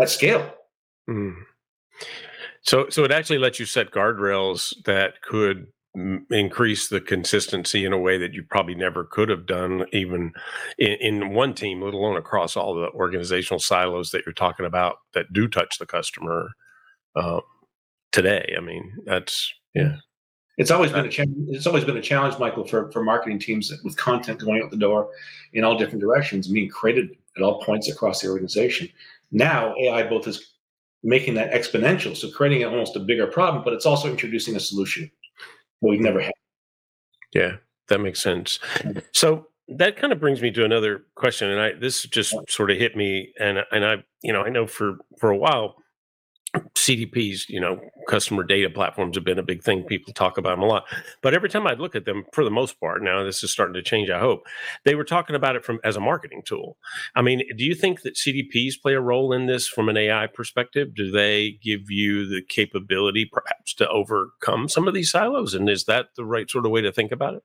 at 0.00 0.10
scale. 0.10 0.54
Mm. 1.08 1.34
So, 2.62 2.88
so 2.90 3.04
it 3.04 3.10
actually 3.10 3.38
lets 3.38 3.58
you 3.58 3.66
set 3.66 3.90
guardrails 3.90 4.74
that 4.84 5.22
could 5.22 5.68
increase 6.30 6.88
the 6.88 7.00
consistency 7.00 7.84
in 7.84 7.92
a 7.92 7.98
way 7.98 8.18
that 8.18 8.32
you 8.32 8.42
probably 8.42 8.74
never 8.74 9.04
could 9.04 9.28
have 9.28 9.46
done 9.46 9.84
even 9.92 10.32
in, 10.78 10.92
in, 11.00 11.34
one 11.34 11.54
team 11.54 11.82
let 11.82 11.94
alone 11.94 12.16
across 12.16 12.56
all 12.56 12.74
the 12.74 12.88
organizational 12.90 13.58
silos 13.58 14.10
that 14.10 14.24
you're 14.24 14.32
talking 14.32 14.66
about 14.66 14.98
that 15.14 15.32
do 15.32 15.48
touch 15.48 15.78
the 15.78 15.86
customer 15.86 16.50
uh, 17.16 17.40
today. 18.12 18.54
I 18.56 18.60
mean 18.60 18.92
that's 19.06 19.52
yeah. 19.74 19.96
It's 20.58 20.70
always 20.70 20.92
been 20.92 21.06
a 21.06 21.10
challenge 21.10 21.48
it's 21.48 21.66
always 21.66 21.84
been 21.84 21.96
a 21.96 22.02
challenge 22.02 22.38
michael 22.38 22.66
for, 22.66 22.92
for 22.92 23.02
marketing 23.02 23.38
teams 23.38 23.72
with 23.82 23.96
content 23.96 24.40
going 24.40 24.62
out 24.62 24.70
the 24.70 24.76
door 24.76 25.10
in 25.54 25.64
all 25.64 25.78
different 25.78 26.00
directions 26.00 26.48
being 26.48 26.68
created 26.68 27.16
at 27.36 27.42
all 27.42 27.60
points 27.62 27.88
across 27.88 28.20
the 28.20 28.28
organization. 28.28 28.88
Now 29.32 29.74
ai 29.76 30.04
both 30.04 30.28
is 30.28 30.54
making 31.02 31.34
that 31.34 31.52
exponential 31.52 32.16
so 32.16 32.30
creating 32.30 32.64
almost 32.64 32.96
a 32.96 33.00
bigger 33.00 33.26
problem 33.26 33.64
but 33.64 33.72
it's 33.72 33.86
also 33.86 34.10
introducing 34.10 34.56
a 34.56 34.60
solution 34.60 35.10
we've 35.80 36.00
never 36.00 36.20
had. 36.20 36.32
Yeah, 37.34 37.56
that 37.88 38.00
makes 38.00 38.22
sense. 38.22 38.58
So 39.12 39.46
that 39.68 39.96
kind 39.96 40.12
of 40.12 40.20
brings 40.20 40.40
me 40.40 40.50
to 40.52 40.64
another 40.64 41.04
question, 41.14 41.50
and 41.50 41.60
I 41.60 41.72
this 41.72 42.02
just 42.04 42.34
sort 42.48 42.70
of 42.70 42.78
hit 42.78 42.96
me, 42.96 43.32
and 43.38 43.58
and 43.70 43.84
I 43.84 43.96
you 44.22 44.32
know 44.32 44.42
I 44.42 44.48
know 44.48 44.66
for 44.66 44.96
for 45.18 45.30
a 45.30 45.36
while 45.36 45.76
CDPs, 46.88 47.48
you 47.48 47.60
know, 47.60 47.80
customer 48.08 48.42
data 48.42 48.70
platforms 48.70 49.16
have 49.16 49.24
been 49.24 49.38
a 49.38 49.42
big 49.42 49.62
thing. 49.62 49.82
People 49.82 50.12
talk 50.14 50.38
about 50.38 50.50
them 50.50 50.62
a 50.62 50.66
lot. 50.66 50.84
But 51.22 51.34
every 51.34 51.50
time 51.50 51.66
I 51.66 51.74
look 51.74 51.94
at 51.94 52.06
them, 52.06 52.24
for 52.32 52.44
the 52.44 52.50
most 52.50 52.80
part, 52.80 53.02
now 53.02 53.22
this 53.22 53.44
is 53.44 53.50
starting 53.50 53.74
to 53.74 53.82
change, 53.82 54.08
I 54.08 54.18
hope, 54.18 54.46
they 54.84 54.94
were 54.94 55.04
talking 55.04 55.36
about 55.36 55.54
it 55.54 55.64
from 55.64 55.80
as 55.84 55.96
a 55.96 56.00
marketing 56.00 56.42
tool. 56.46 56.78
I 57.14 57.22
mean, 57.22 57.42
do 57.56 57.64
you 57.64 57.74
think 57.74 58.02
that 58.02 58.14
CDPs 58.14 58.80
play 58.80 58.94
a 58.94 59.00
role 59.00 59.32
in 59.32 59.46
this 59.46 59.68
from 59.68 59.88
an 59.88 59.96
AI 59.98 60.26
perspective? 60.28 60.94
Do 60.94 61.10
they 61.10 61.58
give 61.62 61.90
you 61.90 62.26
the 62.26 62.42
capability 62.48 63.28
perhaps 63.30 63.74
to 63.74 63.88
overcome 63.88 64.68
some 64.68 64.88
of 64.88 64.94
these 64.94 65.10
silos? 65.10 65.54
And 65.54 65.68
is 65.68 65.84
that 65.84 66.06
the 66.16 66.24
right 66.24 66.50
sort 66.50 66.64
of 66.64 66.72
way 66.72 66.80
to 66.80 66.92
think 66.92 67.12
about 67.12 67.34
it? 67.34 67.42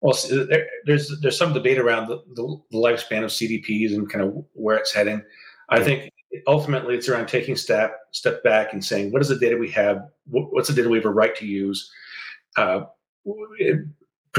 Well, 0.00 0.16
uh, 0.32 0.56
there's 0.84 1.18
there's 1.20 1.38
some 1.38 1.54
debate 1.54 1.78
around 1.78 2.08
the, 2.08 2.22
the 2.34 2.60
lifespan 2.74 3.24
of 3.24 3.30
CDPs 3.30 3.94
and 3.94 4.10
kind 4.10 4.24
of 4.24 4.44
where 4.52 4.76
it's 4.76 4.92
heading. 4.92 5.22
I 5.70 5.82
think 5.82 6.10
ultimately 6.46 6.94
it's 6.94 7.08
around 7.08 7.26
taking 7.26 7.56
step 7.56 7.98
step 8.12 8.42
back 8.42 8.72
and 8.72 8.84
saying 8.84 9.12
what 9.12 9.22
is 9.22 9.28
the 9.28 9.38
data 9.38 9.56
we 9.56 9.70
have 9.70 9.98
what's 10.26 10.68
the 10.68 10.74
data 10.74 10.88
we 10.88 10.98
have 10.98 11.06
a 11.06 11.10
right 11.10 11.36
to 11.36 11.46
use 11.46 11.90
uh, 12.56 12.82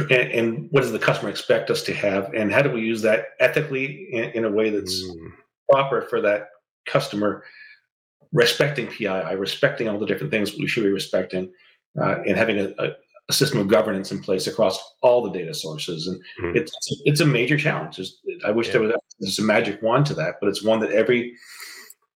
and 0.10 0.68
what 0.72 0.82
does 0.82 0.92
the 0.92 1.00
customer 1.00 1.30
expect 1.30 1.70
us 1.70 1.82
to 1.84 1.94
have 1.94 2.34
and 2.34 2.52
how 2.52 2.62
do 2.62 2.70
we 2.70 2.82
use 2.82 3.02
that 3.02 3.28
ethically 3.40 4.08
in, 4.12 4.26
in 4.32 4.46
a 4.46 4.52
way 4.52 4.70
that's 4.70 5.04
mm. 5.04 5.32
proper 5.70 6.02
for 6.02 6.22
that 6.22 6.50
customer 6.86 7.44
respecting 8.34 8.88
pii 8.88 9.36
respecting 9.36 9.88
all 9.88 10.00
the 10.00 10.06
different 10.06 10.32
things 10.32 10.58
we 10.58 10.68
should 10.68 10.84
be 10.84 10.90
respecting 10.90 11.52
uh, 12.02 12.22
and 12.28 12.36
having 12.36 12.60
a, 12.60 12.74
a, 12.78 12.92
a, 13.30 13.34
system 13.34 13.60
of 13.60 13.70
governance 13.70 14.12
in 14.12 14.22
place 14.22 14.48
across 14.48 14.78
all 15.02 15.24
the 15.24 15.32
data 15.32 15.54
sources 15.54 16.08
and 16.08 16.22
mm. 16.42 16.56
it's 16.56 16.74
it's 17.06 17.22
a 17.22 17.26
major 17.26 17.58
challenge 17.58 17.96
There's, 17.96 18.20
i 18.46 18.52
wish 18.52 18.68
yeah. 18.68 18.74
there 18.74 18.82
was 18.82 18.94
there's 19.20 19.40
a 19.40 19.44
magic 19.44 19.82
wand 19.82 20.06
to 20.08 20.14
that 20.16 20.36
but 20.42 20.50
it's 20.50 20.64
one 20.64 20.82
that 20.82 20.92
every 20.92 21.36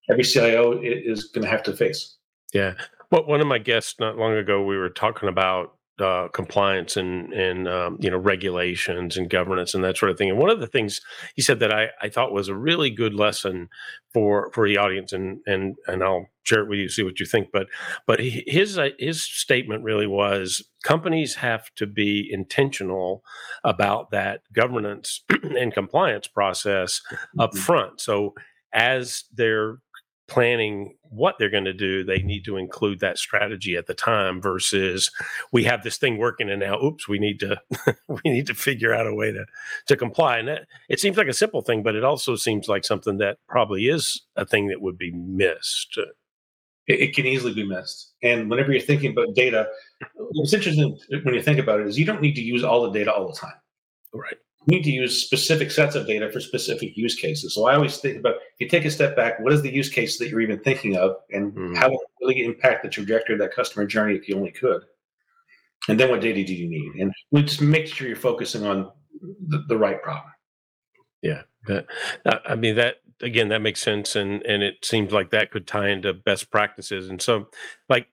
every 0.09 0.23
CIO 0.23 0.79
is 0.81 1.25
going 1.25 1.43
to 1.43 1.49
have 1.49 1.63
to 1.63 1.73
face. 1.75 2.17
Yeah. 2.53 2.73
Well, 3.11 3.25
one 3.25 3.41
of 3.41 3.47
my 3.47 3.57
guests 3.57 3.95
not 3.99 4.17
long 4.17 4.33
ago, 4.33 4.63
we 4.63 4.77
were 4.77 4.89
talking 4.89 5.29
about 5.29 5.73
uh, 5.99 6.29
compliance 6.29 6.95
and 6.95 7.33
and 7.33 7.67
um, 7.67 7.97
you 7.99 8.09
know 8.09 8.17
regulations 8.17 9.17
and 9.17 9.29
governance 9.29 9.73
and 9.73 9.83
that 9.83 9.97
sort 9.97 10.11
of 10.11 10.17
thing. 10.17 10.29
And 10.29 10.39
one 10.39 10.49
of 10.49 10.59
the 10.59 10.67
things 10.67 11.01
he 11.35 11.41
said 11.41 11.59
that 11.59 11.73
I, 11.73 11.89
I 12.01 12.09
thought 12.09 12.31
was 12.31 12.47
a 12.47 12.55
really 12.55 12.89
good 12.89 13.13
lesson 13.13 13.69
for 14.13 14.49
for 14.53 14.67
the 14.67 14.77
audience, 14.77 15.11
and 15.11 15.39
and 15.45 15.75
and 15.87 16.03
I'll 16.03 16.27
share 16.43 16.61
it 16.61 16.69
with 16.69 16.79
you, 16.79 16.89
see 16.89 17.03
what 17.03 17.19
you 17.19 17.25
think. 17.25 17.49
But 17.51 17.67
but 18.07 18.19
his 18.21 18.77
uh, 18.77 18.89
his 18.97 19.23
statement 19.23 19.83
really 19.83 20.07
was 20.07 20.63
companies 20.83 21.35
have 21.35 21.73
to 21.75 21.85
be 21.85 22.27
intentional 22.31 23.23
about 23.63 24.11
that 24.11 24.41
governance 24.53 25.23
and 25.43 25.73
compliance 25.73 26.27
process 26.27 27.01
up 27.37 27.51
mm-hmm. 27.51 27.59
front. 27.59 28.01
So 28.01 28.35
as 28.73 29.25
they're 29.33 29.77
planning 30.29 30.95
what 31.09 31.35
they're 31.37 31.49
going 31.49 31.65
to 31.65 31.73
do, 31.73 32.03
they 32.03 32.21
need 32.21 32.45
to 32.45 32.57
include 32.57 32.99
that 32.99 33.17
strategy 33.17 33.75
at 33.75 33.87
the 33.87 33.93
time 33.93 34.41
versus 34.41 35.11
we 35.51 35.63
have 35.63 35.83
this 35.83 35.97
thing 35.97 36.17
working 36.17 36.49
and 36.49 36.59
now, 36.59 36.79
oops, 36.81 37.07
we 37.07 37.19
need 37.19 37.39
to 37.39 37.59
we 38.07 38.21
need 38.25 38.47
to 38.47 38.53
figure 38.53 38.93
out 38.93 39.07
a 39.07 39.13
way 39.13 39.31
to 39.31 39.45
to 39.87 39.97
comply. 39.97 40.37
And 40.37 40.47
that, 40.47 40.67
it 40.87 40.99
seems 40.99 41.17
like 41.17 41.27
a 41.27 41.33
simple 41.33 41.61
thing, 41.61 41.83
but 41.83 41.95
it 41.95 42.03
also 42.03 42.35
seems 42.35 42.67
like 42.67 42.85
something 42.85 43.17
that 43.17 43.37
probably 43.47 43.87
is 43.87 44.21
a 44.35 44.45
thing 44.45 44.67
that 44.67 44.81
would 44.81 44.97
be 44.97 45.11
missed. 45.11 45.97
It, 46.87 46.99
it 47.01 47.15
can 47.15 47.25
easily 47.25 47.53
be 47.53 47.67
missed. 47.67 48.13
And 48.23 48.49
whenever 48.49 48.71
you're 48.71 48.81
thinking 48.81 49.11
about 49.11 49.35
data, 49.35 49.67
what's 50.15 50.53
interesting 50.53 50.97
when 51.23 51.33
you 51.33 51.41
think 51.41 51.59
about 51.59 51.79
it 51.79 51.87
is 51.87 51.99
you 51.99 52.05
don't 52.05 52.21
need 52.21 52.35
to 52.35 52.43
use 52.43 52.63
all 52.63 52.83
the 52.83 52.91
data 52.91 53.11
all 53.13 53.27
the 53.27 53.37
time. 53.37 53.55
Right 54.13 54.37
need 54.67 54.83
to 54.83 54.91
use 54.91 55.23
specific 55.23 55.71
sets 55.71 55.95
of 55.95 56.05
data 56.05 56.31
for 56.31 56.39
specific 56.39 56.95
use 56.95 57.15
cases. 57.15 57.55
So 57.55 57.65
I 57.65 57.75
always 57.75 57.97
think 57.97 58.19
about 58.19 58.35
if 58.35 58.59
you 58.59 58.69
take 58.69 58.85
a 58.85 58.91
step 58.91 59.15
back, 59.15 59.39
what 59.39 59.53
is 59.53 59.61
the 59.61 59.73
use 59.73 59.89
case 59.89 60.17
that 60.19 60.29
you're 60.29 60.41
even 60.41 60.59
thinking 60.59 60.97
of, 60.97 61.15
and 61.31 61.53
mm-hmm. 61.53 61.75
how 61.75 61.89
will 61.89 61.99
it 61.99 62.25
really 62.25 62.45
impact 62.45 62.83
the 62.83 62.89
trajectory 62.89 63.33
of 63.33 63.39
that 63.39 63.53
customer 63.53 63.85
journey 63.85 64.15
if 64.15 64.27
you 64.27 64.35
only 64.35 64.51
could? 64.51 64.83
And 65.87 65.99
then 65.99 66.09
what 66.09 66.21
data 66.21 66.43
do 66.43 66.53
you 66.53 66.69
need? 66.69 67.01
And 67.01 67.13
we 67.31 67.43
just 67.43 67.61
make 67.61 67.87
sure 67.87 68.07
you're 68.07 68.15
focusing 68.15 68.65
on 68.65 68.91
the, 69.47 69.63
the 69.67 69.77
right 69.77 70.01
problem. 70.01 70.31
Yeah, 71.21 71.41
that, 71.67 71.87
I 72.45 72.55
mean 72.55 72.75
that 72.75 72.97
again 73.21 73.49
that 73.49 73.61
makes 73.61 73.81
sense, 73.81 74.15
and 74.15 74.41
and 74.43 74.63
it 74.63 74.83
seems 74.83 75.11
like 75.11 75.31
that 75.31 75.51
could 75.51 75.67
tie 75.67 75.89
into 75.89 76.13
best 76.13 76.51
practices. 76.51 77.09
And 77.09 77.21
so, 77.21 77.47
like, 77.89 78.07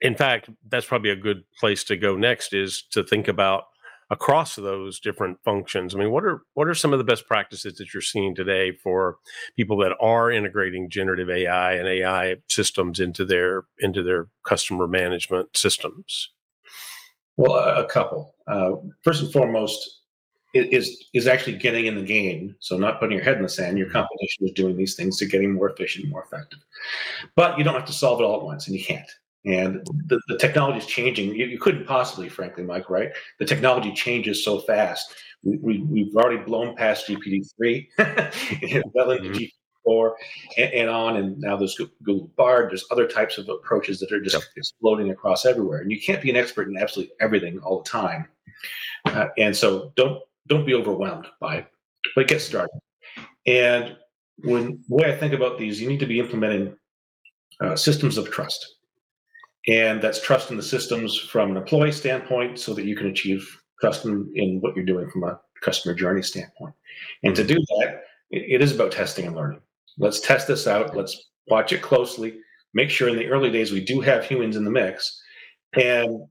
in 0.00 0.14
fact, 0.14 0.50
that's 0.68 0.86
probably 0.86 1.10
a 1.10 1.16
good 1.16 1.44
place 1.58 1.84
to 1.84 1.96
go 1.96 2.16
next 2.16 2.52
is 2.52 2.82
to 2.90 3.02
think 3.02 3.28
about 3.28 3.64
across 4.10 4.56
those 4.56 4.98
different 5.00 5.38
functions. 5.44 5.94
I 5.94 5.98
mean, 5.98 6.10
what 6.10 6.24
are 6.24 6.42
what 6.54 6.68
are 6.68 6.74
some 6.74 6.92
of 6.92 6.98
the 6.98 7.04
best 7.04 7.26
practices 7.26 7.74
that 7.74 7.92
you're 7.92 8.00
seeing 8.00 8.34
today 8.34 8.72
for 8.72 9.18
people 9.56 9.76
that 9.78 9.96
are 10.00 10.30
integrating 10.30 10.88
generative 10.88 11.28
AI 11.30 11.74
and 11.74 11.86
AI 11.86 12.36
systems 12.48 13.00
into 13.00 13.24
their 13.24 13.64
into 13.80 14.02
their 14.02 14.28
customer 14.44 14.86
management 14.86 15.56
systems? 15.56 16.30
Well, 17.36 17.54
a 17.54 17.86
couple. 17.86 18.34
Uh, 18.46 18.72
first 19.02 19.22
and 19.22 19.32
foremost, 19.32 19.98
is 20.54 21.06
is 21.12 21.26
actually 21.26 21.56
getting 21.56 21.86
in 21.86 21.94
the 21.94 22.02
game. 22.02 22.56
So 22.60 22.76
not 22.76 23.00
putting 23.00 23.16
your 23.16 23.24
head 23.24 23.36
in 23.36 23.42
the 23.42 23.48
sand. 23.48 23.78
Your 23.78 23.86
mm-hmm. 23.88 23.98
competition 23.98 24.46
is 24.46 24.52
doing 24.52 24.76
these 24.76 24.94
things 24.94 25.18
to 25.18 25.26
getting 25.26 25.52
more 25.52 25.70
efficient, 25.70 26.08
more 26.08 26.24
effective. 26.24 26.60
But 27.36 27.58
you 27.58 27.64
don't 27.64 27.74
have 27.74 27.84
to 27.86 27.92
solve 27.92 28.20
it 28.20 28.24
all 28.24 28.38
at 28.38 28.44
once, 28.44 28.66
and 28.66 28.76
you 28.76 28.84
can't 28.84 29.10
and 29.44 29.86
the, 30.06 30.20
the 30.28 30.36
technology 30.36 30.78
is 30.78 30.86
changing. 30.86 31.34
You, 31.34 31.46
you, 31.46 31.58
couldn't 31.58 31.86
possibly, 31.86 32.28
frankly, 32.28 32.64
Mike, 32.64 32.90
right? 32.90 33.10
The 33.38 33.44
technology 33.44 33.92
changes 33.94 34.44
so 34.44 34.60
fast. 34.60 35.14
We, 35.42 35.78
we, 35.78 36.04
have 36.04 36.16
already 36.16 36.42
blown 36.42 36.74
past 36.74 37.06
GPT-3, 37.06 37.88
well 38.94 39.12
into 39.12 39.28
mm-hmm. 39.28 39.88
GPT-4 39.88 40.12
and, 40.58 40.72
and, 40.72 40.90
on, 40.90 41.16
and 41.16 41.38
now 41.38 41.56
there's 41.56 41.76
Google 42.02 42.28
Bard. 42.36 42.70
There's 42.70 42.84
other 42.90 43.06
types 43.06 43.38
of 43.38 43.48
approaches 43.48 44.00
that 44.00 44.10
are 44.10 44.20
just 44.20 44.34
yep. 44.34 44.42
exploding 44.56 45.10
across 45.10 45.46
everywhere. 45.46 45.80
And 45.80 45.90
you 45.90 46.00
can't 46.00 46.20
be 46.20 46.30
an 46.30 46.36
expert 46.36 46.68
in 46.68 46.76
absolutely 46.76 47.14
everything 47.20 47.60
all 47.60 47.82
the 47.82 47.88
time. 47.88 48.28
Uh, 49.04 49.28
and 49.38 49.56
so 49.56 49.92
don't 49.94 50.20
don't 50.48 50.66
be 50.66 50.74
overwhelmed 50.74 51.28
by 51.40 51.58
it, 51.58 51.66
but 52.16 52.26
get 52.26 52.40
started. 52.40 52.80
And 53.46 53.96
when 54.38 54.82
the 54.88 54.94
way 54.96 55.12
I 55.12 55.16
think 55.16 55.32
about 55.32 55.58
these, 55.58 55.80
you 55.80 55.88
need 55.88 56.00
to 56.00 56.06
be 56.06 56.18
implementing 56.18 56.74
uh, 57.60 57.76
systems 57.76 58.18
of 58.18 58.30
trust 58.30 58.77
and 59.68 60.00
that's 60.00 60.20
trust 60.20 60.50
in 60.50 60.56
the 60.56 60.62
systems 60.62 61.16
from 61.18 61.50
an 61.50 61.56
employee 61.56 61.92
standpoint 61.92 62.58
so 62.58 62.72
that 62.74 62.86
you 62.86 62.96
can 62.96 63.08
achieve 63.08 63.46
trust 63.80 64.04
in, 64.06 64.30
in 64.34 64.58
what 64.60 64.74
you're 64.74 64.84
doing 64.84 65.10
from 65.10 65.24
a 65.24 65.38
customer 65.62 65.94
journey 65.94 66.22
standpoint. 66.22 66.74
And 67.22 67.36
to 67.36 67.44
do 67.44 67.54
that, 67.54 68.02
it, 68.30 68.62
is 68.62 68.74
about 68.74 68.92
testing 68.92 69.26
and 69.26 69.36
learning. 69.36 69.60
Let's 69.98 70.20
test 70.20 70.48
this 70.48 70.66
out. 70.66 70.96
Let's 70.96 71.30
watch 71.48 71.72
it 71.72 71.82
closely. 71.82 72.38
Make 72.72 72.90
sure 72.90 73.08
in 73.08 73.16
the 73.16 73.28
early 73.28 73.50
days 73.50 73.70
we 73.70 73.84
do 73.84 74.00
have 74.00 74.24
humans 74.24 74.56
in 74.56 74.64
the 74.64 74.70
mix. 74.70 75.20
And 75.74 76.22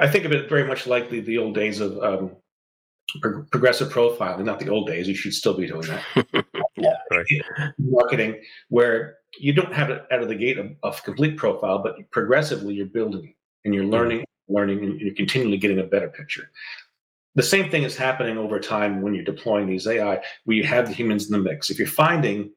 I 0.00 0.08
think 0.08 0.24
of 0.24 0.32
it 0.32 0.48
very 0.48 0.66
much 0.66 0.86
like 0.86 1.10
the, 1.10 1.20
the 1.20 1.38
old 1.38 1.54
days 1.54 1.80
of 1.80 1.96
um, 2.02 2.36
pro- 3.20 3.44
progressive 3.52 3.92
profiling, 3.92 4.44
not 4.44 4.58
the 4.58 4.68
old 4.68 4.88
days. 4.88 5.06
You 5.06 5.14
should 5.14 5.34
still 5.34 5.56
be 5.56 5.66
doing 5.66 5.86
that. 5.86 6.44
yeah, 6.76 6.94
right. 7.10 7.26
Marketing, 7.78 8.40
where 8.68 9.18
you 9.38 9.52
don't 9.52 9.72
have 9.72 9.90
it 9.90 10.04
out 10.10 10.22
of 10.22 10.28
the 10.28 10.34
gate 10.34 10.58
of, 10.58 10.70
of 10.82 11.02
complete 11.04 11.36
profile, 11.36 11.82
but 11.82 11.96
progressively 12.10 12.74
you're 12.74 12.86
building 12.86 13.34
and 13.64 13.74
you're 13.74 13.84
learning, 13.84 14.20
mm-hmm. 14.20 14.54
learning, 14.54 14.84
and 14.84 15.00
you're 15.00 15.14
continually 15.14 15.58
getting 15.58 15.80
a 15.80 15.84
better 15.84 16.08
picture. 16.08 16.50
The 17.34 17.42
same 17.42 17.70
thing 17.70 17.82
is 17.82 17.96
happening 17.96 18.38
over 18.38 18.58
time 18.58 19.02
when 19.02 19.14
you're 19.14 19.24
deploying 19.24 19.66
these 19.66 19.86
AI, 19.86 20.22
where 20.44 20.56
you 20.56 20.64
have 20.64 20.86
the 20.86 20.94
humans 20.94 21.26
in 21.26 21.32
the 21.32 21.38
mix. 21.38 21.68
If 21.68 21.78
you're 21.78 21.86
finding 21.86 22.50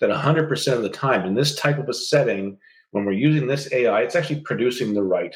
that 0.00 0.10
100% 0.10 0.72
of 0.74 0.82
the 0.82 0.90
time 0.90 1.24
in 1.24 1.34
this 1.34 1.54
type 1.56 1.78
of 1.78 1.88
a 1.88 1.94
setting, 1.94 2.58
when 2.90 3.04
we're 3.04 3.12
using 3.12 3.46
this 3.46 3.72
AI, 3.72 4.02
it's 4.02 4.14
actually 4.14 4.40
producing 4.40 4.92
the 4.92 5.02
right, 5.02 5.34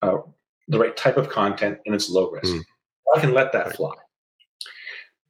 uh, 0.00 0.18
the 0.68 0.78
right 0.78 0.96
type 0.96 1.18
of 1.18 1.28
content 1.28 1.78
and 1.84 1.94
it's 1.94 2.08
low 2.08 2.30
risk. 2.30 2.54
Mm. 2.54 2.62
I 3.14 3.20
can 3.20 3.34
let 3.34 3.52
that 3.52 3.76
fly. 3.76 3.92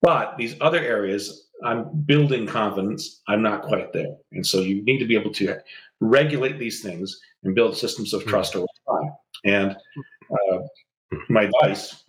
But 0.01 0.37
these 0.37 0.57
other 0.61 0.81
areas, 0.81 1.49
I'm 1.65 1.91
building 2.05 2.47
confidence. 2.47 3.23
I'm 3.29 3.43
not 3.43 3.63
quite 3.63 3.93
there. 3.93 4.17
And 4.33 4.47
so 4.47 4.61
you 4.61 4.83
need 4.85 4.99
to 4.99 5.07
be 5.07 5.17
able 5.17 5.33
to 5.35 5.59
regulate 6.01 6.59
these 6.59 6.83
things 6.83 7.21
and 7.45 7.55
build 7.55 7.77
systems 7.77 8.13
of 8.13 8.23
hmm. 8.23 8.31
trust 8.31 8.57
over 8.57 8.67
time. 8.89 9.11
And 9.45 9.77
uh, 10.31 10.59
my 11.29 11.43
advice 11.43 12.05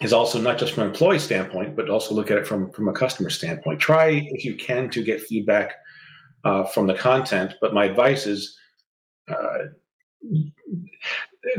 is 0.00 0.12
also 0.12 0.40
not 0.40 0.58
just 0.58 0.74
from 0.74 0.84
an 0.84 0.88
employee 0.90 1.18
standpoint, 1.18 1.76
but 1.76 1.88
also 1.88 2.14
look 2.14 2.30
at 2.30 2.38
it 2.38 2.46
from, 2.46 2.70
from 2.72 2.88
a 2.88 2.92
customer 2.92 3.30
standpoint. 3.30 3.80
Try, 3.80 4.26
if 4.32 4.44
you 4.44 4.56
can, 4.56 4.90
to 4.90 5.02
get 5.02 5.20
feedback 5.22 5.74
uh, 6.44 6.64
from 6.64 6.86
the 6.86 6.94
content. 6.94 7.54
But 7.60 7.74
my 7.74 7.86
advice 7.86 8.26
is 8.26 8.58
uh, 9.28 9.58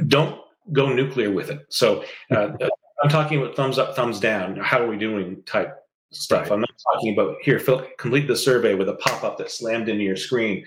don't 0.08 0.42
go 0.74 0.92
nuclear 0.92 1.32
with 1.32 1.50
it. 1.50 1.66
So 1.70 2.04
uh, 2.32 2.50
I'm 3.04 3.10
talking 3.10 3.42
about 3.42 3.56
thumbs 3.56 3.78
up, 3.78 3.96
thumbs 3.96 4.20
down. 4.20 4.56
How 4.58 4.84
are 4.84 4.88
we 4.88 4.98
doing 4.98 5.44
type 5.46 5.76
stuff. 6.16 6.44
Right. 6.44 6.52
I'm 6.52 6.60
not 6.62 6.70
talking 6.94 7.14
about 7.14 7.38
here, 7.42 7.60
fill, 7.60 7.86
complete 7.98 8.28
the 8.28 8.36
survey 8.36 8.76
with 8.76 8.90
a 8.90 8.96
pop 8.96 9.24
up 9.24 9.38
that 9.38 9.52
slammed 9.52 9.90
into 9.90 10.04
your 10.04 10.16
screen. 10.16 10.66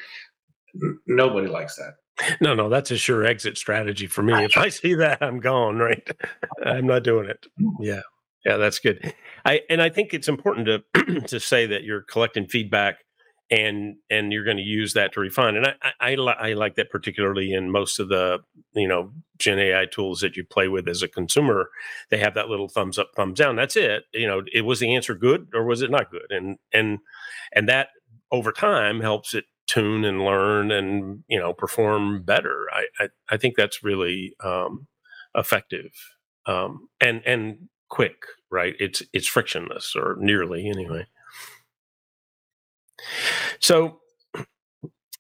Nobody 1.07 1.49
likes 1.49 1.77
that. 1.77 1.95
No, 2.41 2.55
no, 2.55 2.69
that's 2.69 2.91
a 2.91 2.97
sure 2.97 3.25
exit 3.25 3.57
strategy 3.57 4.07
for 4.07 4.23
me. 4.23 4.33
If 4.45 4.57
I 4.57 4.69
see 4.69 4.95
that, 4.95 5.23
I'm 5.23 5.41
gone, 5.41 5.79
right? 5.79 6.07
I'm 6.65 6.87
not 6.87 7.05
doing 7.05 7.29
it. 7.29 7.47
Yeah. 7.81 8.03
Yeah, 8.45 8.57
that's 8.57 8.79
good. 8.79 9.15
I 9.45 9.63
and 9.69 9.83
I 9.83 9.89
think 9.89 10.15
it's 10.15 10.29
important 10.29 10.67
to 10.67 11.21
to 11.27 11.41
say 11.41 11.67
that 11.67 11.83
you're 11.83 12.03
collecting 12.03 12.47
feedback 12.47 12.99
and 13.51 13.97
and 14.11 14.33
you're 14.33 14.45
going 14.45 14.57
to 14.57 14.63
use 14.63 14.93
that 14.93 15.13
to 15.13 15.21
refine. 15.21 15.57
And 15.57 15.67
I, 15.67 15.75
I, 16.01 16.15
I, 16.15 16.51
I 16.51 16.53
like 16.53 16.75
that 16.77 16.91
particularly 16.91 17.53
in 17.53 17.71
most 17.71 17.99
of 17.99 18.09
the 18.09 18.39
you 18.75 18.89
know 18.89 19.13
Gen 19.39 19.59
AI 19.59 19.87
tools 19.87 20.21
that 20.21 20.37
you 20.37 20.45
play 20.45 20.69
with 20.69 20.89
as 20.89 21.03
a 21.03 21.09
consumer. 21.09 21.71
They 22.11 22.19
have 22.19 22.35
that 22.35 22.49
little 22.49 22.69
thumbs 22.69 22.99
up, 22.99 23.11
thumbs 23.17 23.39
down. 23.39 23.57
That's 23.57 23.77
it. 23.77 24.05
You 24.13 24.27
know, 24.27 24.43
it 24.53 24.63
was 24.63 24.81
the 24.81 24.95
answer 24.95 25.15
good 25.15 25.49
or 25.55 25.65
was 25.65 25.83
it 25.83 25.91
not 25.91 26.11
good? 26.11 26.31
And 26.31 26.59
and 26.73 26.99
and 27.53 27.69
that 27.69 27.89
over 28.31 28.53
time 28.53 29.01
helps 29.01 29.35
it 29.35 29.45
tune 29.67 30.05
and 30.05 30.25
learn 30.25 30.71
and 30.71 31.25
you 31.29 31.39
know 31.39 31.53
perform 31.53 32.23
better. 32.23 32.67
I 32.73 32.87
I, 33.01 33.09
I 33.31 33.37
think 33.39 33.57
that's 33.57 33.83
really 33.83 34.35
um, 34.45 34.87
effective 35.35 35.93
um, 36.47 36.89
and 37.01 37.23
and 37.25 37.69
quick. 37.89 38.17
Right? 38.51 38.75
It's 38.79 39.03
it's 39.13 39.27
frictionless 39.27 39.95
or 39.97 40.17
nearly 40.19 40.69
anyway. 40.69 41.07
So 43.61 44.01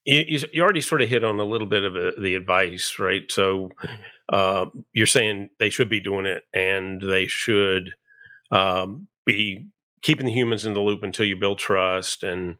you, 0.04 0.40
you 0.52 0.62
already 0.62 0.80
sort 0.80 1.02
of 1.02 1.08
hit 1.08 1.24
on 1.24 1.38
a 1.40 1.44
little 1.44 1.66
bit 1.66 1.84
of 1.84 1.96
a, 1.96 2.12
the 2.20 2.34
advice, 2.34 2.98
right? 2.98 3.30
So 3.30 3.70
uh, 4.32 4.66
you're 4.92 5.06
saying 5.06 5.50
they 5.58 5.70
should 5.70 5.88
be 5.88 6.00
doing 6.00 6.26
it 6.26 6.44
and 6.54 7.00
they 7.02 7.26
should 7.26 7.92
um, 8.50 9.08
be 9.26 9.68
keeping 10.02 10.26
the 10.26 10.32
humans 10.32 10.66
in 10.66 10.74
the 10.74 10.80
loop 10.80 11.02
until 11.02 11.26
you 11.26 11.36
build 11.36 11.58
trust 11.58 12.22
and 12.22 12.56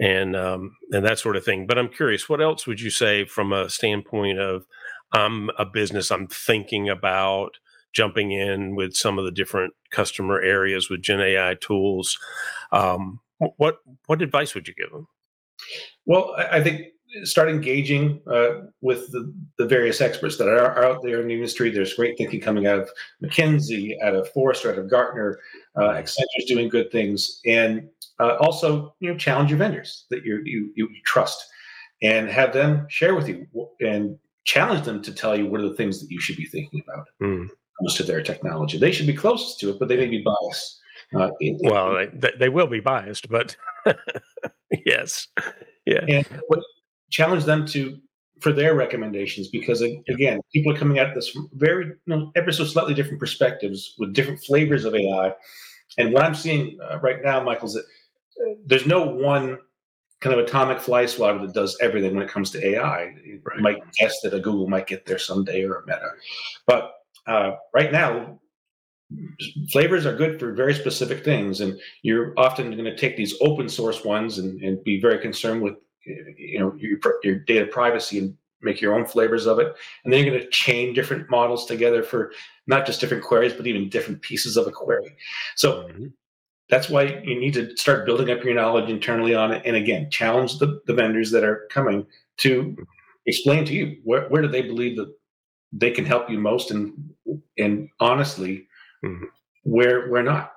and 0.00 0.36
um, 0.36 0.76
and 0.92 1.04
that 1.04 1.18
sort 1.18 1.36
of 1.36 1.44
thing. 1.44 1.66
But 1.66 1.78
I'm 1.78 1.88
curious, 1.88 2.28
what 2.28 2.42
else 2.42 2.66
would 2.66 2.80
you 2.80 2.90
say 2.90 3.24
from 3.24 3.52
a 3.52 3.70
standpoint 3.70 4.38
of 4.38 4.66
I'm 5.12 5.50
a 5.58 5.66
business, 5.66 6.10
I'm 6.10 6.28
thinking 6.28 6.88
about 6.88 7.58
jumping 7.92 8.32
in 8.32 8.74
with 8.76 8.94
some 8.94 9.18
of 9.18 9.24
the 9.24 9.32
different 9.32 9.74
customer 9.90 10.40
areas 10.40 10.90
with 10.90 11.02
Gen 11.02 11.20
AI 11.20 11.54
tools. 11.60 12.18
Um, 12.72 13.20
what 13.56 13.78
what 14.06 14.22
advice 14.22 14.54
would 14.54 14.68
you 14.68 14.74
give 14.74 14.90
them? 14.90 15.06
Well, 16.06 16.34
I 16.36 16.62
think 16.62 16.88
start 17.22 17.48
engaging 17.48 18.20
uh, 18.26 18.62
with 18.80 19.10
the, 19.12 19.32
the 19.58 19.66
various 19.66 20.00
experts 20.00 20.36
that 20.36 20.48
are, 20.48 20.72
are, 20.72 20.84
out 20.84 21.02
there 21.02 21.20
in 21.20 21.28
the 21.28 21.34
industry. 21.34 21.70
There's 21.70 21.94
great 21.94 22.18
thinking 22.18 22.40
coming 22.40 22.66
out 22.66 22.80
of 22.80 22.90
McKinsey, 23.22 23.94
out 24.02 24.14
of 24.14 24.28
Forrester, 24.30 24.72
out 24.72 24.78
of 24.78 24.90
Gartner. 24.90 25.38
Uh, 25.76 25.90
Accenture's 25.90 26.46
doing 26.46 26.68
good 26.68 26.90
things, 26.90 27.40
and 27.46 27.88
uh, 28.18 28.36
also 28.40 28.94
you 29.00 29.10
know 29.10 29.18
challenge 29.18 29.50
your 29.50 29.58
vendors 29.58 30.06
that 30.10 30.24
you 30.24 30.42
you 30.44 30.72
you 30.74 30.88
trust, 31.04 31.44
and 32.02 32.28
have 32.28 32.52
them 32.52 32.86
share 32.88 33.14
with 33.14 33.28
you 33.28 33.46
and 33.80 34.18
challenge 34.44 34.84
them 34.84 35.02
to 35.02 35.12
tell 35.12 35.36
you 35.36 35.46
what 35.46 35.60
are 35.60 35.68
the 35.68 35.74
things 35.74 36.00
that 36.00 36.10
you 36.10 36.20
should 36.20 36.36
be 36.36 36.44
thinking 36.44 36.82
about 36.86 37.06
mm. 37.22 37.48
comes 37.78 37.94
to 37.94 38.02
their 38.02 38.22
technology. 38.22 38.78
They 38.78 38.92
should 38.92 39.06
be 39.06 39.14
closest 39.14 39.58
to 39.60 39.70
it, 39.70 39.78
but 39.78 39.88
they 39.88 39.96
may 39.96 40.08
be 40.08 40.22
biased. 40.22 40.80
Uh, 41.16 41.30
in, 41.40 41.58
well, 41.62 41.96
in, 41.96 42.18
they, 42.18 42.32
they 42.38 42.48
will 42.48 42.66
be 42.66 42.80
biased, 42.80 43.28
but 43.28 43.56
yes, 44.86 45.28
yeah. 45.86 46.04
And 46.08 46.26
what, 46.48 46.60
challenge 47.10 47.44
them 47.44 47.66
to 47.66 47.98
for 48.40 48.52
their 48.52 48.74
recommendations 48.74 49.48
because 49.48 49.80
again, 49.80 50.40
people 50.52 50.72
are 50.72 50.76
coming 50.76 50.98
at 50.98 51.14
this 51.14 51.28
from 51.28 51.48
very 51.54 51.86
you 51.86 51.96
know, 52.06 52.32
ever 52.36 52.52
so 52.52 52.64
slightly 52.64 52.92
different 52.92 53.20
perspectives 53.20 53.94
with 53.98 54.12
different 54.12 54.42
flavors 54.42 54.84
of 54.84 54.94
AI. 54.94 55.32
And 55.98 56.12
what 56.12 56.24
I'm 56.24 56.34
seeing 56.34 56.78
uh, 56.82 56.98
right 56.98 57.22
now, 57.22 57.42
Michael, 57.42 57.68
is 57.68 57.74
that 57.74 57.84
uh, 57.84 58.54
there's 58.66 58.86
no 58.86 59.06
one 59.06 59.58
kind 60.20 60.38
of 60.38 60.44
atomic 60.44 60.80
fly 60.80 61.06
swatter 61.06 61.38
that 61.38 61.54
does 61.54 61.78
everything 61.80 62.14
when 62.14 62.24
it 62.24 62.30
comes 62.30 62.50
to 62.50 62.66
AI. 62.66 63.14
You 63.24 63.40
right. 63.44 63.60
might 63.60 63.92
guess 63.98 64.20
that 64.22 64.34
a 64.34 64.40
Google 64.40 64.68
might 64.68 64.86
get 64.86 65.06
there 65.06 65.18
someday 65.18 65.64
or 65.64 65.76
a 65.76 65.86
Meta, 65.86 66.10
but 66.66 66.92
uh, 67.26 67.52
right 67.72 67.92
now, 67.92 68.40
flavors 69.72 70.06
are 70.06 70.16
good 70.16 70.38
for 70.38 70.52
very 70.52 70.74
specific 70.74 71.24
things, 71.24 71.60
and 71.60 71.78
you're 72.02 72.32
often 72.36 72.70
going 72.72 72.84
to 72.84 72.96
take 72.96 73.16
these 73.16 73.34
open 73.40 73.68
source 73.68 74.04
ones 74.04 74.38
and, 74.38 74.62
and 74.62 74.82
be 74.84 75.00
very 75.00 75.18
concerned 75.18 75.62
with 75.62 75.74
you 76.04 76.58
know 76.58 76.74
your, 76.78 76.98
your 77.22 77.36
data 77.36 77.66
privacy 77.66 78.18
and 78.18 78.36
make 78.62 78.80
your 78.80 78.94
own 78.94 79.04
flavors 79.04 79.46
of 79.46 79.58
it 79.58 79.74
and 80.04 80.12
then 80.12 80.24
you're 80.24 80.34
going 80.34 80.42
to 80.42 80.50
chain 80.50 80.94
different 80.94 81.28
models 81.30 81.66
together 81.66 82.02
for 82.02 82.32
not 82.66 82.86
just 82.86 83.00
different 83.00 83.22
queries 83.22 83.52
but 83.52 83.66
even 83.66 83.88
different 83.88 84.20
pieces 84.22 84.56
of 84.56 84.66
a 84.66 84.70
query 84.70 85.16
so 85.56 85.84
mm-hmm. 85.84 86.06
that's 86.68 86.88
why 86.88 87.20
you 87.24 87.38
need 87.38 87.54
to 87.54 87.76
start 87.76 88.06
building 88.06 88.30
up 88.30 88.42
your 88.42 88.54
knowledge 88.54 88.88
internally 88.88 89.34
on 89.34 89.52
it 89.52 89.62
and 89.64 89.76
again 89.76 90.10
challenge 90.10 90.58
the, 90.58 90.80
the 90.86 90.94
vendors 90.94 91.30
that 91.30 91.44
are 91.44 91.66
coming 91.70 92.06
to 92.38 92.76
explain 93.26 93.64
to 93.64 93.74
you 93.74 93.98
where, 94.04 94.28
where 94.28 94.42
do 94.42 94.48
they 94.48 94.62
believe 94.62 94.96
that 94.96 95.12
they 95.72 95.90
can 95.90 96.04
help 96.04 96.30
you 96.30 96.38
most 96.38 96.70
and 96.70 96.92
and 97.58 97.88
honestly 98.00 98.66
mm-hmm. 99.04 99.24
where 99.62 100.08
where 100.08 100.22
not 100.22 100.52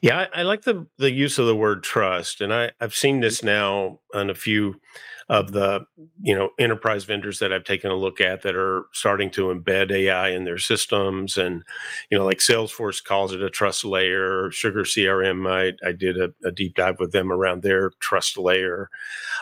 yeah, 0.00 0.26
I, 0.34 0.40
I, 0.40 0.42
like 0.42 0.62
the 0.62 0.86
the 0.98 1.10
use 1.10 1.38
of 1.38 1.46
the 1.46 1.56
word 1.56 1.82
trust, 1.82 2.40
and 2.40 2.52
I 2.52 2.72
I've 2.80 2.94
seen 2.94 3.20
this 3.20 3.42
now 3.42 4.00
on 4.12 4.30
a 4.30 4.34
few 4.34 4.80
of 5.28 5.52
the 5.52 5.86
you 6.20 6.34
know 6.34 6.50
enterprise 6.58 7.04
vendors 7.04 7.38
that 7.38 7.52
I've 7.52 7.64
taken 7.64 7.90
a 7.90 7.96
look 7.96 8.20
at 8.20 8.42
that 8.42 8.56
are 8.56 8.86
starting 8.92 9.30
to 9.30 9.46
embed 9.46 9.90
AI 9.90 10.30
in 10.30 10.44
their 10.44 10.58
systems, 10.58 11.38
and 11.38 11.62
you 12.10 12.18
know 12.18 12.24
like 12.24 12.38
Salesforce 12.38 13.02
calls 13.02 13.32
it 13.32 13.42
a 13.42 13.48
trust 13.48 13.84
layer. 13.84 14.50
Sugar 14.50 14.82
CRM, 14.82 15.48
I 15.48 15.72
I 15.86 15.92
did 15.92 16.18
a, 16.18 16.32
a 16.44 16.50
deep 16.50 16.74
dive 16.74 16.98
with 16.98 17.12
them 17.12 17.32
around 17.32 17.62
their 17.62 17.90
trust 18.00 18.36
layer, 18.36 18.90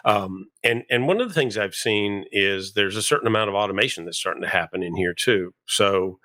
um, 0.04 0.48
and 0.62 0.84
and 0.90 1.08
one 1.08 1.20
of 1.20 1.28
the 1.28 1.34
things 1.34 1.58
I've 1.58 1.74
seen 1.74 2.26
is 2.30 2.74
there's 2.74 2.96
a 2.96 3.02
certain 3.02 3.26
amount 3.26 3.48
of 3.48 3.56
automation 3.56 4.04
that's 4.04 4.18
starting 4.18 4.42
to 4.42 4.48
happen 4.48 4.82
in 4.82 4.94
here 4.94 5.14
too. 5.14 5.54
So, 5.66 6.18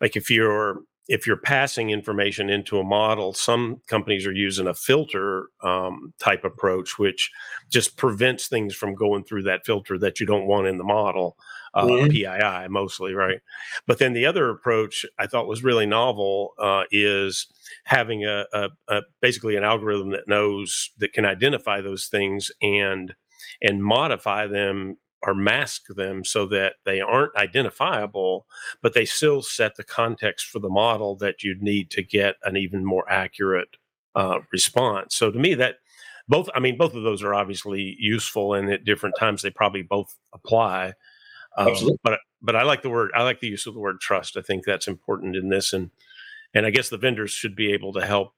like 0.00 0.16
if 0.16 0.30
you're 0.30 0.80
if 1.12 1.26
you're 1.26 1.36
passing 1.36 1.90
information 1.90 2.48
into 2.48 2.78
a 2.78 2.82
model, 2.82 3.34
some 3.34 3.82
companies 3.86 4.26
are 4.26 4.32
using 4.32 4.66
a 4.66 4.72
filter 4.72 5.48
um, 5.62 6.14
type 6.18 6.42
approach, 6.42 6.98
which 6.98 7.30
just 7.68 7.98
prevents 7.98 8.48
things 8.48 8.74
from 8.74 8.94
going 8.94 9.22
through 9.22 9.42
that 9.42 9.66
filter 9.66 9.98
that 9.98 10.20
you 10.20 10.24
don't 10.24 10.46
want 10.46 10.66
in 10.66 10.78
the 10.78 10.84
model, 10.84 11.36
uh, 11.74 11.84
mm-hmm. 11.84 12.08
PII 12.08 12.68
mostly, 12.70 13.12
right? 13.12 13.40
But 13.86 13.98
then 13.98 14.14
the 14.14 14.24
other 14.24 14.48
approach 14.48 15.04
I 15.18 15.26
thought 15.26 15.46
was 15.46 15.62
really 15.62 15.84
novel 15.84 16.54
uh, 16.58 16.84
is 16.90 17.46
having 17.84 18.24
a, 18.24 18.46
a, 18.54 18.70
a 18.88 19.02
basically 19.20 19.56
an 19.56 19.64
algorithm 19.64 20.12
that 20.12 20.26
knows 20.26 20.92
that 20.96 21.12
can 21.12 21.26
identify 21.26 21.82
those 21.82 22.06
things 22.06 22.50
and 22.62 23.14
and 23.60 23.84
modify 23.84 24.46
them 24.46 24.96
or 25.22 25.34
mask 25.34 25.86
them 25.88 26.24
so 26.24 26.46
that 26.46 26.74
they 26.84 27.00
aren't 27.00 27.34
identifiable, 27.36 28.46
but 28.80 28.94
they 28.94 29.04
still 29.04 29.42
set 29.42 29.76
the 29.76 29.84
context 29.84 30.46
for 30.46 30.58
the 30.58 30.68
model 30.68 31.16
that 31.16 31.42
you'd 31.42 31.62
need 31.62 31.90
to 31.90 32.02
get 32.02 32.36
an 32.44 32.56
even 32.56 32.84
more 32.84 33.08
accurate 33.10 33.76
uh, 34.14 34.40
response. 34.52 35.14
So 35.14 35.30
to 35.30 35.38
me, 35.38 35.54
that 35.54 35.76
both, 36.28 36.48
I 36.54 36.60
mean, 36.60 36.76
both 36.76 36.94
of 36.94 37.02
those 37.02 37.22
are 37.22 37.34
obviously 37.34 37.96
useful, 37.98 38.54
and 38.54 38.70
at 38.70 38.84
different 38.84 39.16
times 39.18 39.42
they 39.42 39.50
probably 39.50 39.82
both 39.82 40.16
apply. 40.32 40.94
Um, 41.56 41.68
Absolutely. 41.68 41.98
But 42.02 42.18
but 42.40 42.56
I 42.56 42.62
like 42.62 42.82
the 42.82 42.90
word. 42.90 43.10
I 43.14 43.22
like 43.22 43.40
the 43.40 43.48
use 43.48 43.66
of 43.66 43.74
the 43.74 43.80
word 43.80 44.00
trust. 44.00 44.36
I 44.36 44.42
think 44.42 44.64
that's 44.64 44.88
important 44.88 45.36
in 45.36 45.48
this, 45.48 45.72
and 45.72 45.90
and 46.54 46.66
I 46.66 46.70
guess 46.70 46.88
the 46.88 46.98
vendors 46.98 47.30
should 47.30 47.56
be 47.56 47.72
able 47.72 47.92
to 47.94 48.04
help 48.04 48.34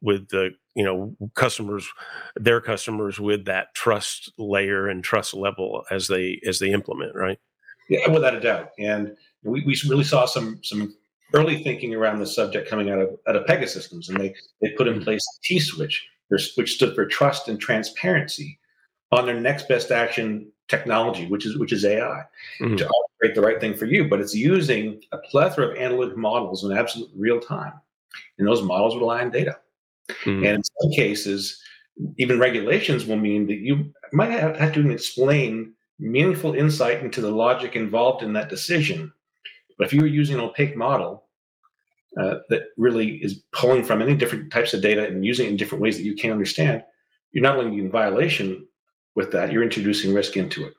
with 0.00 0.28
the 0.28 0.50
you 0.74 0.84
know 0.84 1.14
customers 1.34 1.86
their 2.36 2.60
customers 2.60 3.20
with 3.20 3.44
that 3.44 3.74
trust 3.74 4.32
layer 4.38 4.88
and 4.88 5.04
trust 5.04 5.34
level 5.34 5.84
as 5.90 6.08
they 6.08 6.40
as 6.46 6.58
they 6.58 6.70
implement 6.70 7.14
right 7.14 7.38
yeah 7.88 8.08
without 8.10 8.34
a 8.34 8.40
doubt 8.40 8.70
and 8.78 9.14
we, 9.42 9.62
we 9.64 9.76
really 9.88 10.04
saw 10.04 10.24
some 10.24 10.58
some 10.62 10.94
early 11.34 11.62
thinking 11.62 11.94
around 11.94 12.18
the 12.18 12.26
subject 12.26 12.68
coming 12.68 12.90
out 12.90 12.98
of 12.98 13.10
out 13.28 13.36
of 13.36 13.44
pegasystems 13.44 14.08
and 14.08 14.18
they 14.18 14.34
they 14.62 14.70
put 14.70 14.88
in 14.88 14.94
mm-hmm. 14.94 15.04
place 15.04 15.26
t 15.42 15.58
switch 15.58 16.06
which 16.28 16.74
stood 16.74 16.94
for 16.94 17.06
trust 17.06 17.48
and 17.48 17.60
transparency 17.60 18.58
on 19.12 19.26
their 19.26 19.40
next 19.40 19.68
best 19.68 19.90
action 19.90 20.50
technology 20.68 21.26
which 21.26 21.44
is 21.44 21.58
which 21.58 21.72
is 21.72 21.84
ai 21.84 22.22
mm-hmm. 22.60 22.76
to 22.76 22.88
operate 22.88 23.34
the 23.34 23.40
right 23.40 23.60
thing 23.60 23.74
for 23.74 23.84
you 23.84 24.08
but 24.08 24.20
it's 24.20 24.34
using 24.34 25.00
a 25.12 25.18
plethora 25.18 25.68
of 25.68 25.76
analytic 25.76 26.16
models 26.16 26.64
in 26.64 26.76
absolute 26.76 27.10
real 27.14 27.38
time 27.38 27.72
and 28.38 28.48
those 28.48 28.62
models 28.62 28.96
rely 28.96 29.20
on 29.20 29.30
data 29.30 29.56
Mm-hmm. 30.10 30.44
And 30.44 30.56
in 30.56 30.62
some 30.62 30.90
cases, 30.92 31.60
even 32.18 32.38
regulations 32.38 33.06
will 33.06 33.16
mean 33.16 33.46
that 33.46 33.58
you 33.58 33.92
might 34.12 34.30
have, 34.30 34.56
have 34.56 34.72
to 34.74 34.90
explain 34.90 35.72
meaningful 35.98 36.54
insight 36.54 37.02
into 37.02 37.20
the 37.20 37.30
logic 37.30 37.74
involved 37.74 38.22
in 38.22 38.32
that 38.34 38.50
decision. 38.50 39.12
But 39.78 39.86
if 39.86 39.92
you're 39.92 40.06
using 40.06 40.36
an 40.36 40.42
opaque 40.42 40.76
model 40.76 41.24
uh, 42.20 42.36
that 42.48 42.64
really 42.76 43.16
is 43.16 43.42
pulling 43.52 43.82
from 43.82 44.02
any 44.02 44.14
different 44.14 44.52
types 44.52 44.74
of 44.74 44.82
data 44.82 45.06
and 45.06 45.24
using 45.24 45.46
it 45.46 45.50
in 45.50 45.56
different 45.56 45.82
ways 45.82 45.96
that 45.96 46.04
you 46.04 46.14
can't 46.14 46.32
understand, 46.32 46.82
you're 47.32 47.42
not 47.42 47.56
only 47.56 47.78
in 47.78 47.90
violation 47.90 48.66
with 49.14 49.32
that, 49.32 49.52
you're 49.52 49.62
introducing 49.62 50.14
risk 50.14 50.36
into 50.36 50.66
it. 50.66 50.74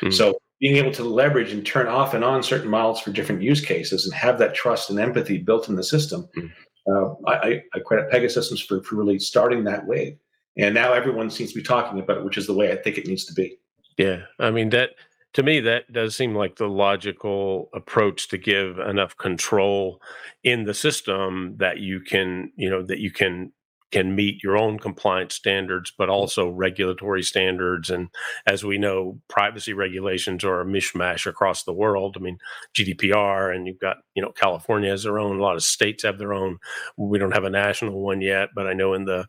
Mm-hmm. 0.00 0.10
So 0.10 0.38
being 0.60 0.76
able 0.76 0.92
to 0.92 1.04
leverage 1.04 1.52
and 1.52 1.66
turn 1.66 1.86
off 1.86 2.14
and 2.14 2.24
on 2.24 2.42
certain 2.42 2.70
models 2.70 3.00
for 3.00 3.12
different 3.12 3.42
use 3.42 3.62
cases 3.62 4.06
and 4.06 4.14
have 4.14 4.38
that 4.38 4.54
trust 4.54 4.88
and 4.88 4.98
empathy 4.98 5.36
built 5.36 5.68
in 5.68 5.76
the 5.76 5.84
system 5.84 6.28
mm-hmm 6.36 6.46
uh, 6.88 7.14
I, 7.26 7.62
I, 7.74 7.78
credit 7.80 8.10
Pegasystems 8.10 8.66
for, 8.66 8.82
for 8.82 8.96
really 8.96 9.18
starting 9.18 9.64
that 9.64 9.86
wave. 9.86 10.18
And 10.56 10.74
now 10.74 10.92
everyone 10.92 11.30
seems 11.30 11.50
to 11.52 11.56
be 11.56 11.62
talking 11.62 11.98
about 11.98 12.18
it, 12.18 12.24
which 12.24 12.38
is 12.38 12.46
the 12.46 12.54
way 12.54 12.72
I 12.72 12.76
think 12.76 12.96
it 12.96 13.06
needs 13.06 13.24
to 13.26 13.34
be. 13.34 13.58
Yeah. 13.98 14.22
I 14.38 14.50
mean, 14.50 14.70
that 14.70 14.90
to 15.34 15.42
me, 15.42 15.60
that 15.60 15.92
does 15.92 16.16
seem 16.16 16.34
like 16.34 16.56
the 16.56 16.68
logical 16.68 17.68
approach 17.74 18.28
to 18.28 18.38
give 18.38 18.78
enough 18.78 19.16
control 19.18 20.00
in 20.44 20.64
the 20.64 20.72
system 20.72 21.56
that 21.58 21.78
you 21.78 22.00
can, 22.00 22.52
you 22.56 22.70
know, 22.70 22.82
that 22.82 23.00
you 23.00 23.10
can 23.10 23.52
can 23.92 24.14
meet 24.14 24.42
your 24.42 24.56
own 24.56 24.78
compliance 24.78 25.34
standards, 25.34 25.92
but 25.96 26.08
also 26.08 26.48
regulatory 26.48 27.22
standards. 27.22 27.88
And 27.88 28.08
as 28.46 28.64
we 28.64 28.78
know, 28.78 29.20
privacy 29.28 29.72
regulations 29.72 30.44
are 30.44 30.60
a 30.60 30.66
mishmash 30.66 31.26
across 31.26 31.62
the 31.62 31.72
world. 31.72 32.16
I 32.16 32.20
mean, 32.20 32.38
GDPR, 32.76 33.54
and 33.54 33.66
you've 33.66 33.78
got, 33.78 33.98
you 34.14 34.22
know, 34.22 34.32
California 34.32 34.90
has 34.90 35.04
their 35.04 35.18
own, 35.18 35.38
a 35.38 35.42
lot 35.42 35.56
of 35.56 35.62
states 35.62 36.02
have 36.02 36.18
their 36.18 36.34
own. 36.34 36.58
We 36.96 37.18
don't 37.18 37.34
have 37.34 37.44
a 37.44 37.50
national 37.50 38.00
one 38.00 38.20
yet, 38.20 38.50
but 38.54 38.66
I 38.66 38.72
know 38.72 38.94
in 38.94 39.04
the 39.04 39.26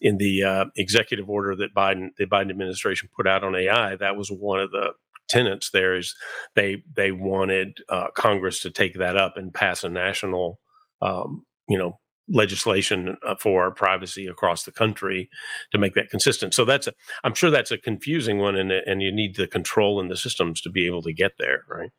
in 0.00 0.16
the 0.16 0.44
uh, 0.44 0.64
executive 0.76 1.28
order 1.28 1.56
that 1.56 1.74
Biden, 1.74 2.10
the 2.16 2.26
Biden 2.26 2.50
administration 2.50 3.10
put 3.14 3.26
out 3.26 3.44
on 3.44 3.56
AI, 3.56 3.96
that 3.96 4.16
was 4.16 4.30
one 4.30 4.60
of 4.60 4.70
the 4.70 4.92
tenants 5.28 5.70
there 5.70 5.94
is 5.94 6.14
they 6.54 6.82
they 6.96 7.12
wanted 7.12 7.78
uh, 7.88 8.06
Congress 8.16 8.60
to 8.60 8.70
take 8.70 8.94
that 8.94 9.16
up 9.16 9.36
and 9.36 9.52
pass 9.52 9.84
a 9.84 9.88
national 9.88 10.58
um, 11.02 11.44
you 11.68 11.76
know 11.78 11.98
legislation 12.28 13.16
uh, 13.26 13.34
for 13.36 13.70
privacy 13.70 14.26
across 14.26 14.64
the 14.64 14.72
country 14.72 15.30
to 15.72 15.78
make 15.78 15.94
that 15.94 16.10
consistent. 16.10 16.54
So 16.54 16.64
that's 16.64 16.86
a, 16.86 16.92
I'm 17.24 17.34
sure 17.34 17.50
that's 17.50 17.70
a 17.70 17.78
confusing 17.78 18.38
one, 18.38 18.56
and 18.56 18.70
and 18.70 19.02
you 19.02 19.12
need 19.12 19.36
the 19.36 19.46
control 19.46 20.00
in 20.00 20.08
the 20.08 20.16
systems 20.16 20.60
to 20.62 20.70
be 20.70 20.86
able 20.86 21.02
to 21.02 21.12
get 21.12 21.32
there, 21.38 21.64
right? 21.68 21.90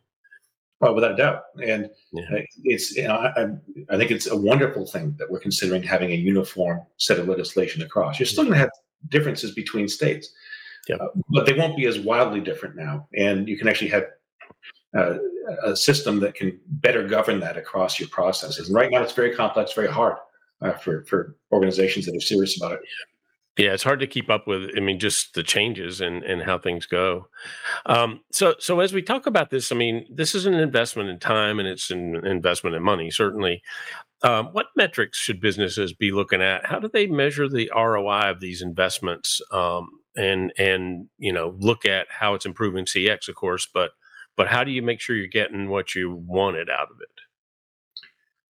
Well, 0.80 0.96
without 0.96 1.12
a 1.12 1.18
doubt, 1.18 1.44
and 1.62 1.90
yeah. 2.14 2.42
it's 2.64 2.96
you 2.96 3.04
know, 3.04 3.16
I, 3.16 3.48
I 3.90 3.98
think 3.98 4.12
it's 4.12 4.28
a 4.28 4.36
wonderful 4.36 4.86
thing 4.86 5.14
that 5.20 5.30
we're 5.30 5.40
considering 5.40 5.84
having 5.84 6.12
a 6.12 6.16
uniform 6.16 6.82
set 6.98 7.20
of 7.20 7.28
legislation 7.28 7.82
across. 7.82 8.18
You're 8.18 8.28
still 8.28 8.46
going 8.46 8.54
to 8.54 8.60
have 8.60 8.72
differences 9.10 9.52
between 9.52 9.90
states, 9.90 10.32
yep. 10.88 11.02
uh, 11.02 11.08
but 11.30 11.46
they 11.46 11.54
won't 11.54 11.76
be 11.76 11.86
as 11.86 12.00
wildly 12.00 12.40
different 12.40 12.78
now, 12.78 13.10
and 13.18 13.48
you 13.48 13.58
can 13.58 13.68
actually 13.68 13.90
have 13.90 14.06
uh, 14.98 15.16
a 15.64 15.76
system 15.76 16.20
that 16.20 16.36
can 16.36 16.60
better 16.68 17.08
govern 17.08 17.40
that 17.42 17.58
across 17.58 18.00
your 18.00 18.10
processes. 18.10 18.68
And 18.68 18.76
right 18.76 18.92
now, 18.92 19.02
it's 19.02 19.14
very 19.14 19.36
complex, 19.36 19.74
very 19.74 19.92
hard 19.92 20.16
uh, 20.62 20.74
for 20.74 21.04
for 21.06 21.36
organizations 21.52 22.06
that 22.06 22.16
are 22.16 22.22
serious 22.22 22.58
about 22.58 22.74
it. 22.74 22.80
Yeah, 23.58 23.74
it's 23.74 23.84
hard 23.84 24.00
to 24.00 24.08
keep 24.08 24.30
up 24.30 24.48
with. 24.48 24.70
I 24.78 24.80
mean, 24.80 25.00
just 25.00 25.34
the 25.34 25.44
changes 25.44 26.00
and 26.00 26.24
and 26.24 26.42
how 26.42 26.58
things 26.58 26.86
go. 26.86 27.28
Um, 27.86 28.22
so 28.32 28.56
so 28.60 28.80
as 28.80 28.94
we 28.94 29.02
talk 29.02 29.26
about 29.26 29.50
this, 29.50 29.72
I 29.72 29.76
mean, 29.76 30.06
this 30.10 30.34
is 30.34 30.46
an 30.46 30.54
investment 30.54 31.10
in 31.10 31.20
time 31.20 31.60
and 31.60 31.68
it's 31.68 31.92
an 31.92 32.26
investment 32.26 32.76
in 32.76 32.84
money, 32.84 33.12
certainly. 33.12 33.62
Um, 34.22 34.48
what 34.48 34.68
metrics 34.76 35.18
should 35.18 35.40
businesses 35.40 35.94
be 35.94 36.12
looking 36.12 36.42
at? 36.42 36.66
How 36.66 36.80
do 36.80 36.90
they 36.92 37.08
measure 37.08 37.48
the 37.48 37.72
ROI 37.76 38.32
of 38.32 38.40
these 38.40 38.62
investments? 38.62 39.42
Um, 39.52 39.90
and 40.16 40.54
and 40.58 41.08
you 41.18 41.34
know, 41.34 41.56
look 41.60 41.86
at 41.86 42.08
how 42.10 42.36
it's 42.36 42.46
improving 42.46 42.86
CX, 42.86 43.28
of 43.28 43.36
course, 43.36 43.68
but 43.74 43.92
but 44.40 44.48
how 44.48 44.64
do 44.64 44.72
you 44.72 44.82
make 44.82 45.02
sure 45.02 45.18
you're 45.18 45.28
getting 45.28 45.68
what 45.68 45.94
you 45.94 46.24
wanted 46.26 46.70
out 46.70 46.88
of 46.90 47.02
it? 47.02 47.10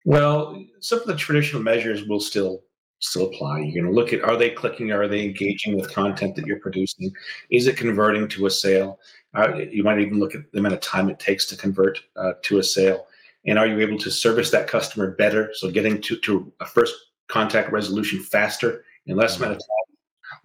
Well, 0.05 0.61
some 0.81 0.99
of 0.99 1.07
the 1.07 1.14
traditional 1.14 1.62
measures 1.62 2.09
will 2.09 2.18
still 2.18 2.64
still 2.99 3.27
apply. 3.27 3.61
You're 3.61 3.85
going 3.85 3.94
to 3.94 4.01
look 4.01 4.12
at 4.12 4.25
are 4.25 4.37
they 4.37 4.51
clicking, 4.51 4.90
are 4.90 5.07
they 5.07 5.25
engaging 5.25 5.77
with 5.77 5.94
content 5.94 6.35
that 6.35 6.44
you're 6.44 6.59
producing? 6.59 7.12
Is 7.53 7.68
it 7.68 7.77
converting 7.77 8.27
to 8.31 8.46
a 8.46 8.51
sale? 8.51 8.99
Uh, 9.33 9.59
you 9.59 9.85
might 9.85 10.01
even 10.01 10.18
look 10.18 10.35
at 10.35 10.51
the 10.51 10.59
amount 10.59 10.75
of 10.75 10.81
time 10.81 11.09
it 11.09 11.20
takes 11.20 11.46
to 11.46 11.57
convert 11.57 12.01
uh, 12.16 12.33
to 12.42 12.59
a 12.59 12.64
sale. 12.64 13.07
And 13.46 13.57
are 13.57 13.68
you 13.68 13.79
able 13.79 13.99
to 13.99 14.11
service 14.11 14.51
that 14.51 14.66
customer 14.66 15.12
better? 15.12 15.53
So 15.55 15.70
getting 15.70 16.01
to, 16.01 16.16
to 16.16 16.53
a 16.59 16.66
first 16.66 16.96
contact 17.29 17.70
resolution 17.70 18.18
faster 18.18 18.83
in 19.07 19.16
less 19.16 19.35
mm-hmm. 19.35 19.44
amount 19.44 19.57
of 19.59 19.62
time, 19.62 19.96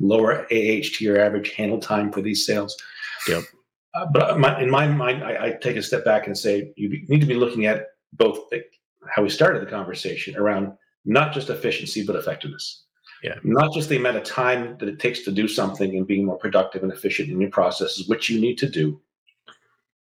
lower 0.07 0.45
AHT 0.51 1.01
or 1.07 1.19
average 1.19 1.53
handle 1.53 1.79
time 1.79 2.11
for 2.11 2.21
these 2.21 2.45
sales. 2.45 2.77
Yep. 3.27 3.45
Uh, 3.93 4.05
but 4.13 4.39
my, 4.39 4.59
in 4.61 4.69
my 4.69 4.87
mind, 4.87 5.23
I, 5.23 5.47
I, 5.47 5.51
take 5.51 5.75
a 5.75 5.81
step 5.81 6.05
back 6.05 6.27
and 6.27 6.37
say 6.37 6.71
you 6.77 6.89
need 7.09 7.19
to 7.19 7.27
be 7.27 7.33
looking 7.33 7.65
at 7.65 7.87
both 8.13 8.49
the, 8.49 8.63
how 9.09 9.21
we 9.21 9.29
started 9.29 9.61
the 9.61 9.69
conversation 9.69 10.37
around 10.37 10.71
not 11.03 11.33
just 11.33 11.49
efficiency, 11.49 12.05
but 12.05 12.15
effectiveness. 12.15 12.83
Yeah. 13.23 13.35
Not 13.43 13.73
just 13.73 13.89
the 13.89 13.97
amount 13.97 14.17
of 14.17 14.23
time 14.23 14.77
that 14.79 14.87
it 14.87 14.99
takes 14.99 15.23
to 15.25 15.31
do 15.31 15.47
something 15.47 15.95
and 15.95 16.07
being 16.07 16.25
more 16.25 16.37
productive 16.37 16.83
and 16.83 16.91
efficient 16.91 17.29
in 17.29 17.39
your 17.39 17.51
processes, 17.51 18.07
which 18.07 18.29
you 18.29 18.39
need 18.39 18.57
to 18.59 18.69
do, 18.69 18.99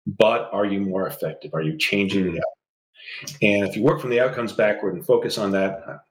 but 0.06 0.48
are 0.52 0.64
you 0.64 0.80
more 0.80 1.06
effective? 1.06 1.52
Are 1.52 1.62
you 1.62 1.76
changing 1.76 2.24
the 2.24 2.38
outcome? 2.38 3.38
And 3.42 3.68
if 3.68 3.76
you 3.76 3.82
work 3.82 4.00
from 4.00 4.10
the 4.10 4.20
outcomes 4.20 4.52
backward 4.52 4.94
and 4.94 5.04
focus 5.04 5.36
on 5.36 5.50
that, 5.52 6.02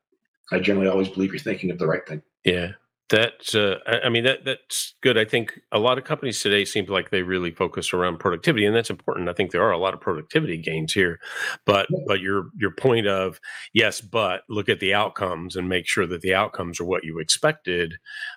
I 0.52 0.60
generally 0.60 0.90
always 0.90 1.08
believe 1.08 1.32
you're 1.32 1.40
thinking 1.40 1.72
of 1.72 1.80
the 1.80 1.88
right 1.88 2.06
thing. 2.08 2.22
Yeah. 2.44 2.74
That's, 3.10 3.56
uh, 3.56 3.80
I 3.88 4.02
I 4.06 4.10
mean, 4.10 4.24
that 4.26 4.46
that's 4.46 4.94
good. 5.02 5.18
I 5.18 5.26
think 5.26 5.60
a 5.72 5.80
lot 5.80 5.98
of 5.98 6.04
companies 6.04 6.42
today 6.44 6.64
seem 6.64 6.86
like 6.86 7.10
they 7.10 7.24
really 7.24 7.50
focus 7.50 7.92
around 7.92 8.20
productivity, 8.20 8.66
and 8.68 8.76
that's 8.76 8.92
important. 8.92 9.30
I 9.30 9.34
think 9.34 9.50
there 9.52 9.64
are 9.64 9.72
a 9.72 9.80
lot 9.80 9.96
of 9.96 10.00
productivity 10.02 10.58
gains 10.58 10.94
here, 10.94 11.20
but 11.66 11.88
but 12.08 12.20
your 12.20 12.50
your 12.56 12.70
point 12.70 13.08
of 13.08 13.40
yes, 13.74 14.00
but 14.00 14.44
look 14.48 14.70
at 14.70 14.80
the 14.80 14.94
outcomes 14.94 15.56
and 15.56 15.68
make 15.68 15.88
sure 15.88 16.06
that 16.06 16.22
the 16.22 16.36
outcomes 16.36 16.80
are 16.80 16.86
what 16.86 17.04
you 17.04 17.18
expected. 17.18 17.96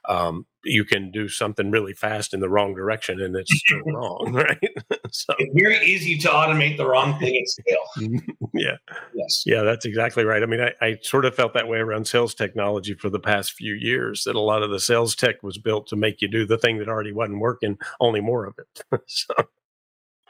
Um, 0.09 0.47
you 0.65 0.85
can 0.85 1.11
do 1.11 1.29
something 1.29 1.71
really 1.71 1.95
fast 1.95 2.35
in 2.35 2.41
the 2.41 2.49
wrong 2.49 2.75
direction, 2.75 3.21
and 3.21 3.37
it's 3.37 3.55
still 3.59 3.81
wrong, 3.87 4.33
right? 4.33 4.75
so 5.11 5.35
it's 5.39 5.53
very 5.55 5.85
easy 5.85 6.19
to 6.19 6.29
automate 6.29 6.77
the 6.77 6.87
wrong 6.87 7.19
thing 7.19 7.37
at 7.37 7.49
scale. 7.49 8.11
yeah, 8.55 8.77
yes, 9.15 9.43
yeah, 9.47 9.63
that's 9.63 9.85
exactly 9.85 10.25
right. 10.25 10.43
I 10.43 10.47
mean, 10.47 10.61
I, 10.61 10.73
I 10.81 10.99
sort 11.03 11.25
of 11.25 11.35
felt 11.35 11.55
that 11.55 11.69
way 11.69 11.79
around 11.79 12.07
sales 12.07 12.35
technology 12.35 12.95
for 12.95 13.11
the 13.11 13.21
past 13.21 13.53
few 13.53 13.75
years. 13.75 14.25
That 14.25 14.37
a 14.37 14.41
lot 14.41 14.63
of 14.63 14.71
the 14.71 14.81
sales 14.81 15.15
tech 15.15 15.43
was 15.43 15.59
built 15.59 15.87
to 15.89 15.97
make 15.97 16.23
you 16.23 16.29
do 16.29 16.47
the 16.47 16.59
thing 16.59 16.79
that 16.79 16.89
already 16.89 17.13
wasn't 17.13 17.41
working, 17.41 17.79
only 18.01 18.21
more 18.21 18.47
of 18.47 18.55
it. 18.59 19.03
so 19.07 19.35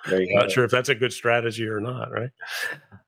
not 0.08 0.50
sure 0.50 0.64
if 0.64 0.70
that's 0.70 0.88
a 0.88 0.94
good 0.94 1.12
strategy 1.12 1.66
or 1.66 1.80
not, 1.80 2.10
right? 2.10 2.30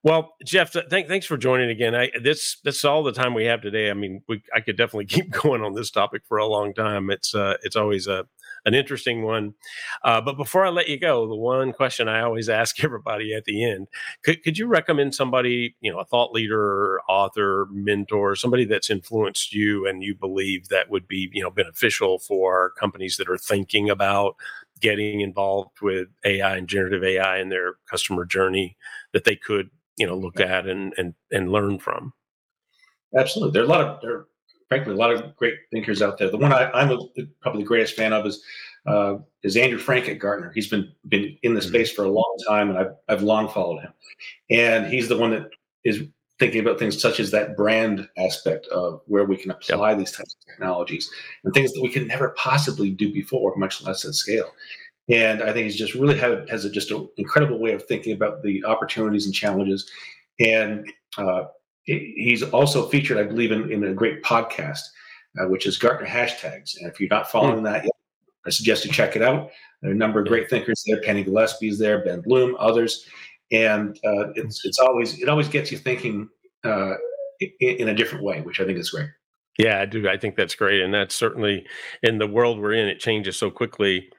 Well, 0.03 0.35
Jeff, 0.45 0.73
th- 0.73 0.87
thanks 0.89 1.27
for 1.27 1.37
joining 1.37 1.71
again. 1.71 1.95
I 1.95 2.11
this 2.23 2.59
that's 2.63 2.85
all 2.85 3.03
the 3.03 3.13
time 3.13 3.35
we 3.35 3.47
have 3.47 3.63
today. 3.63 3.91
I 3.91 3.95
mean, 3.95 4.23
we 4.29 4.43
I 4.55 4.61
could 4.61 4.77
definitely 4.77 5.07
keep 5.07 5.31
going 5.31 5.63
on 5.63 5.75
this 5.75 5.91
topic 5.91 6.23
for 6.29 6.39
a 6.39 6.47
long 6.47 6.75
time. 6.75 7.11
It's 7.11 7.35
uh, 7.35 7.57
it's 7.63 7.77
always 7.77 8.07
a 8.07 8.27
an 8.65 8.75
interesting 8.75 9.23
one. 9.23 9.55
Uh, 10.03 10.21
but 10.21 10.37
before 10.37 10.65
I 10.65 10.71
let 10.71 10.89
you 10.89 10.99
go, 10.99 11.29
the 11.29 11.35
one 11.35 11.73
question 11.73 12.09
I 12.09 12.23
always 12.23 12.49
ask 12.55 12.83
everybody 12.83 13.35
at 13.35 13.45
the 13.45 13.65
end: 13.65 13.89
could, 14.23 14.43
could 14.43 14.59
you 14.59 14.67
recommend 14.67 15.15
somebody, 15.15 15.77
you 15.81 15.93
know, 15.93 15.99
a 15.99 16.05
thought 16.05 16.33
leader, 16.33 17.01
author, 17.09 17.67
mentor, 17.71 18.37
somebody 18.37 18.65
that's 18.65 18.91
influenced 18.91 19.53
you 19.53 19.87
and 19.87 20.03
you 20.03 20.15
believe 20.15 20.69
that 20.69 20.91
would 20.91 21.07
be, 21.07 21.31
you 21.33 21.43
know, 21.43 21.51
beneficial 21.51 22.19
for 22.19 22.73
companies 22.79 23.17
that 23.17 23.29
are 23.29 23.39
thinking 23.39 23.91
about 23.91 24.37
getting 24.81 25.21
involved 25.21 25.81
with 25.81 26.09
AI 26.25 26.57
and 26.57 26.69
generative 26.69 27.05
AI 27.05 27.39
in 27.39 27.49
their 27.49 27.75
customer 27.89 28.25
journey 28.25 28.77
that 29.13 29.25
they 29.25 29.37
could, 29.37 29.71
you 29.97 30.07
know, 30.07 30.17
look 30.17 30.41
at 30.41 30.67
and 30.67 30.93
and 30.97 31.15
and 31.31 31.51
learn 31.51 31.79
from? 31.79 32.13
Absolutely, 33.17 33.53
there 33.53 33.63
are 33.63 33.67
a 33.67 33.69
lot 33.69 33.81
of 33.81 34.01
there 34.01 34.27
frankly, 34.69 34.93
a 34.93 34.97
lot 34.97 35.13
of 35.13 35.37
great 35.37 35.55
thinkers 35.73 36.03
out 36.03 36.19
there. 36.19 36.31
The 36.31 36.37
one 36.37 36.53
I, 36.53 36.71
am 36.83 36.99
probably 37.41 37.63
the 37.63 37.69
greatest 37.69 37.97
fan 37.97 38.13
of 38.13 38.27
is 38.27 38.43
uh, 38.87 39.17
is 39.43 39.57
Andrew 39.57 39.79
Frank 39.79 40.09
at 40.09 40.19
Gartner. 40.19 40.53
He's 40.55 40.69
been 40.69 40.93
been 41.09 41.37
in 41.43 41.55
the 41.55 41.61
mm-hmm. 41.61 41.69
space 41.69 41.93
for 41.93 42.05
a 42.05 42.11
long 42.11 42.37
time, 42.47 42.71
and 42.71 42.79
I've 42.79 42.95
I've 43.09 43.23
long 43.23 43.49
followed 43.49 43.81
him. 43.81 43.93
And 44.51 44.87
he's 44.87 45.09
the 45.09 45.19
one 45.19 45.31
that 45.31 45.51
is 45.85 46.03
thinking 46.39 46.61
about 46.61 46.79
things 46.79 47.01
such 47.01 47.21
as 47.21 47.31
that 47.31 47.57
brand 47.57 48.09
aspect 48.19 48.67
of 48.69 49.01
where 49.07 49.25
we 49.25 49.37
can 49.37 49.51
apply 49.51 49.91
yep. 49.91 49.99
these 49.99 50.13
types 50.13 50.35
of 50.35 50.47
technologies 50.47 51.09
and 51.45 51.55
things 51.55 51.73
that 51.73 51.81
we 51.81 51.89
can 51.89 52.09
never 52.09 52.31
possibly 52.31 52.91
do 52.91 53.13
before, 53.13 53.55
much 53.57 53.83
less 53.85 54.05
at 54.05 54.15
scale. 54.15 54.51
And 55.09 55.43
I 55.43 55.53
think 55.53 55.67
he's 55.67 55.77
just 55.77 55.95
really 55.95 56.19
have, 56.19 56.49
has 56.49 56.65
a, 56.65 56.71
just 56.71 56.91
an 56.91 57.09
incredible 57.19 57.59
way 57.61 57.73
of 57.73 57.85
thinking 57.85 58.15
about 58.15 58.43
the 58.43 58.65
opportunities 58.65 59.27
and 59.27 59.35
challenges. 59.35 59.89
And 60.41 60.91
uh, 61.17 61.45
he's 61.85 62.43
also 62.43 62.89
featured, 62.89 63.19
I 63.19 63.25
believe, 63.25 63.53
in, 63.53 63.71
in 63.71 63.85
a 63.85 63.95
great 63.95 64.23
podcast, 64.23 64.81
uh, 65.39 65.49
which 65.49 65.67
is 65.67 65.79
Gartner 65.79 66.07
Hashtags. 66.07 66.77
And 66.79 66.91
if 66.91 66.99
you're 66.99 67.09
not 67.11 67.31
following 67.31 67.61
mm. 67.61 67.65
that 67.65 67.85
yet, 67.85 67.93
I 68.47 68.51
suggest 68.51 68.85
you 68.85 68.91
check 68.91 69.17
it 69.17 69.23
out. 69.23 69.51
There 69.81 69.91
are 69.91 69.95
a 69.95 69.97
number 69.97 70.21
of 70.21 70.27
great 70.27 70.49
thinkers 70.49 70.83
there. 70.87 71.01
Penny 71.01 71.23
Gillespie's 71.23 71.79
there, 71.79 72.05
Ben 72.05 72.21
Bloom, 72.21 72.57
others, 72.59 73.07
and 73.53 73.99
uh, 74.05 74.33
it's 74.35 74.65
it's 74.65 74.79
always 74.79 75.19
it 75.21 75.29
always 75.29 75.49
gets 75.49 75.71
you 75.71 75.79
thinking 75.79 76.29
uh, 76.65 76.95
in, 77.41 77.77
in, 77.77 77.89
a 77.89 77.95
different 77.95 78.25
way, 78.25 78.41
which 78.41 78.61
I 78.61 78.65
think 78.65 78.79
is 78.79 78.91
great. 78.91 79.11
Yeah, 79.59 79.81
I 79.81 79.87
do. 79.87 80.09
I 80.09 80.17
think 80.17 80.37
that's 80.37 80.55
great, 80.55 80.83
and 80.83 80.93
that's 80.93 81.15
certainly 81.15 81.67
in 82.03 82.19
the 82.19 82.27
world 82.27 82.59
we're 82.59 82.73
in. 82.73 82.89
It 82.89 82.99
changes 82.99 83.37
so 83.37 83.51
quickly. 83.51 84.11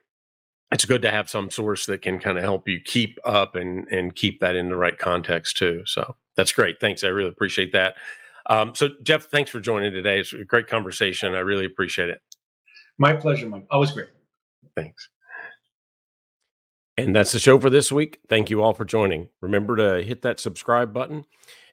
It's 0.72 0.86
good 0.86 1.02
to 1.04 1.12
have 1.12 1.30
some 1.30 1.52
source 1.52 1.86
that 1.86 2.02
can 2.02 2.20
kind 2.20 2.38
of 2.38 2.44
help 2.44 2.68
you 2.68 2.80
keep 2.80 3.18
up 3.26 3.56
and 3.56 3.88
and 3.90 4.16
keep 4.16 4.40
that 4.40 4.56
in 4.56 4.70
the 4.70 4.76
right 4.76 4.98
context 4.98 5.58
too. 5.58 5.84
So 5.86 6.16
that's 6.36 6.52
great. 6.52 6.80
Thanks. 6.80 7.04
I 7.04 7.08
really 7.08 7.30
appreciate 7.30 7.72
that. 7.74 7.96
Um, 8.48 8.76
so, 8.76 8.90
Jeff, 9.04 9.26
thanks 9.26 9.50
for 9.50 9.60
joining 9.60 9.92
today. 9.92 10.20
It's 10.20 10.34
a 10.34 10.44
great 10.44 10.68
conversation. 10.68 11.34
I 11.34 11.40
really 11.40 11.66
appreciate 11.66 12.10
it. 12.10 12.22
My 12.98 13.14
pleasure, 13.14 13.48
Mike. 13.48 13.66
Always 13.72 13.92
great. 13.92 14.10
Thanks. 14.76 15.10
And 16.98 17.14
that's 17.14 17.34
the 17.34 17.40
show 17.40 17.60
for 17.60 17.70
this 17.70 17.92
week. 17.92 18.20
Thank 18.30 18.50
you 18.50 18.64
all 18.64 18.74
for 18.74 18.86
joining. 18.86 19.28
Remember 19.42 19.76
to 19.76 20.04
hit 20.04 20.22
that 20.22 20.40
subscribe 20.40 20.94
button. 20.94 21.26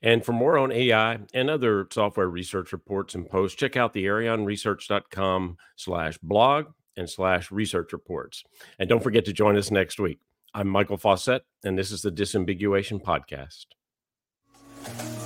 And 0.02 0.24
for 0.24 0.32
more 0.32 0.58
on 0.58 0.72
AI 0.72 1.20
and 1.32 1.48
other 1.48 1.86
software 1.92 2.28
research 2.28 2.72
reports 2.72 3.14
and 3.14 3.28
posts, 3.28 3.56
check 3.56 3.76
out 3.76 3.92
the 3.92 4.04
arionresearch.com 4.06 5.58
slash 5.76 6.18
blog 6.18 6.66
and 6.96 7.08
slash 7.08 7.52
research 7.52 7.92
reports. 7.92 8.42
And 8.80 8.88
don't 8.88 9.02
forget 9.02 9.24
to 9.26 9.32
join 9.32 9.56
us 9.56 9.70
next 9.70 10.00
week. 10.00 10.18
I'm 10.54 10.68
Michael 10.68 10.98
Fauscette, 10.98 11.42
and 11.64 11.78
this 11.78 11.92
is 11.92 12.02
the 12.02 12.10
Disambiguation 12.10 13.00
Podcast. 13.00 13.66
Thank 14.84 15.16
you. 15.16 15.21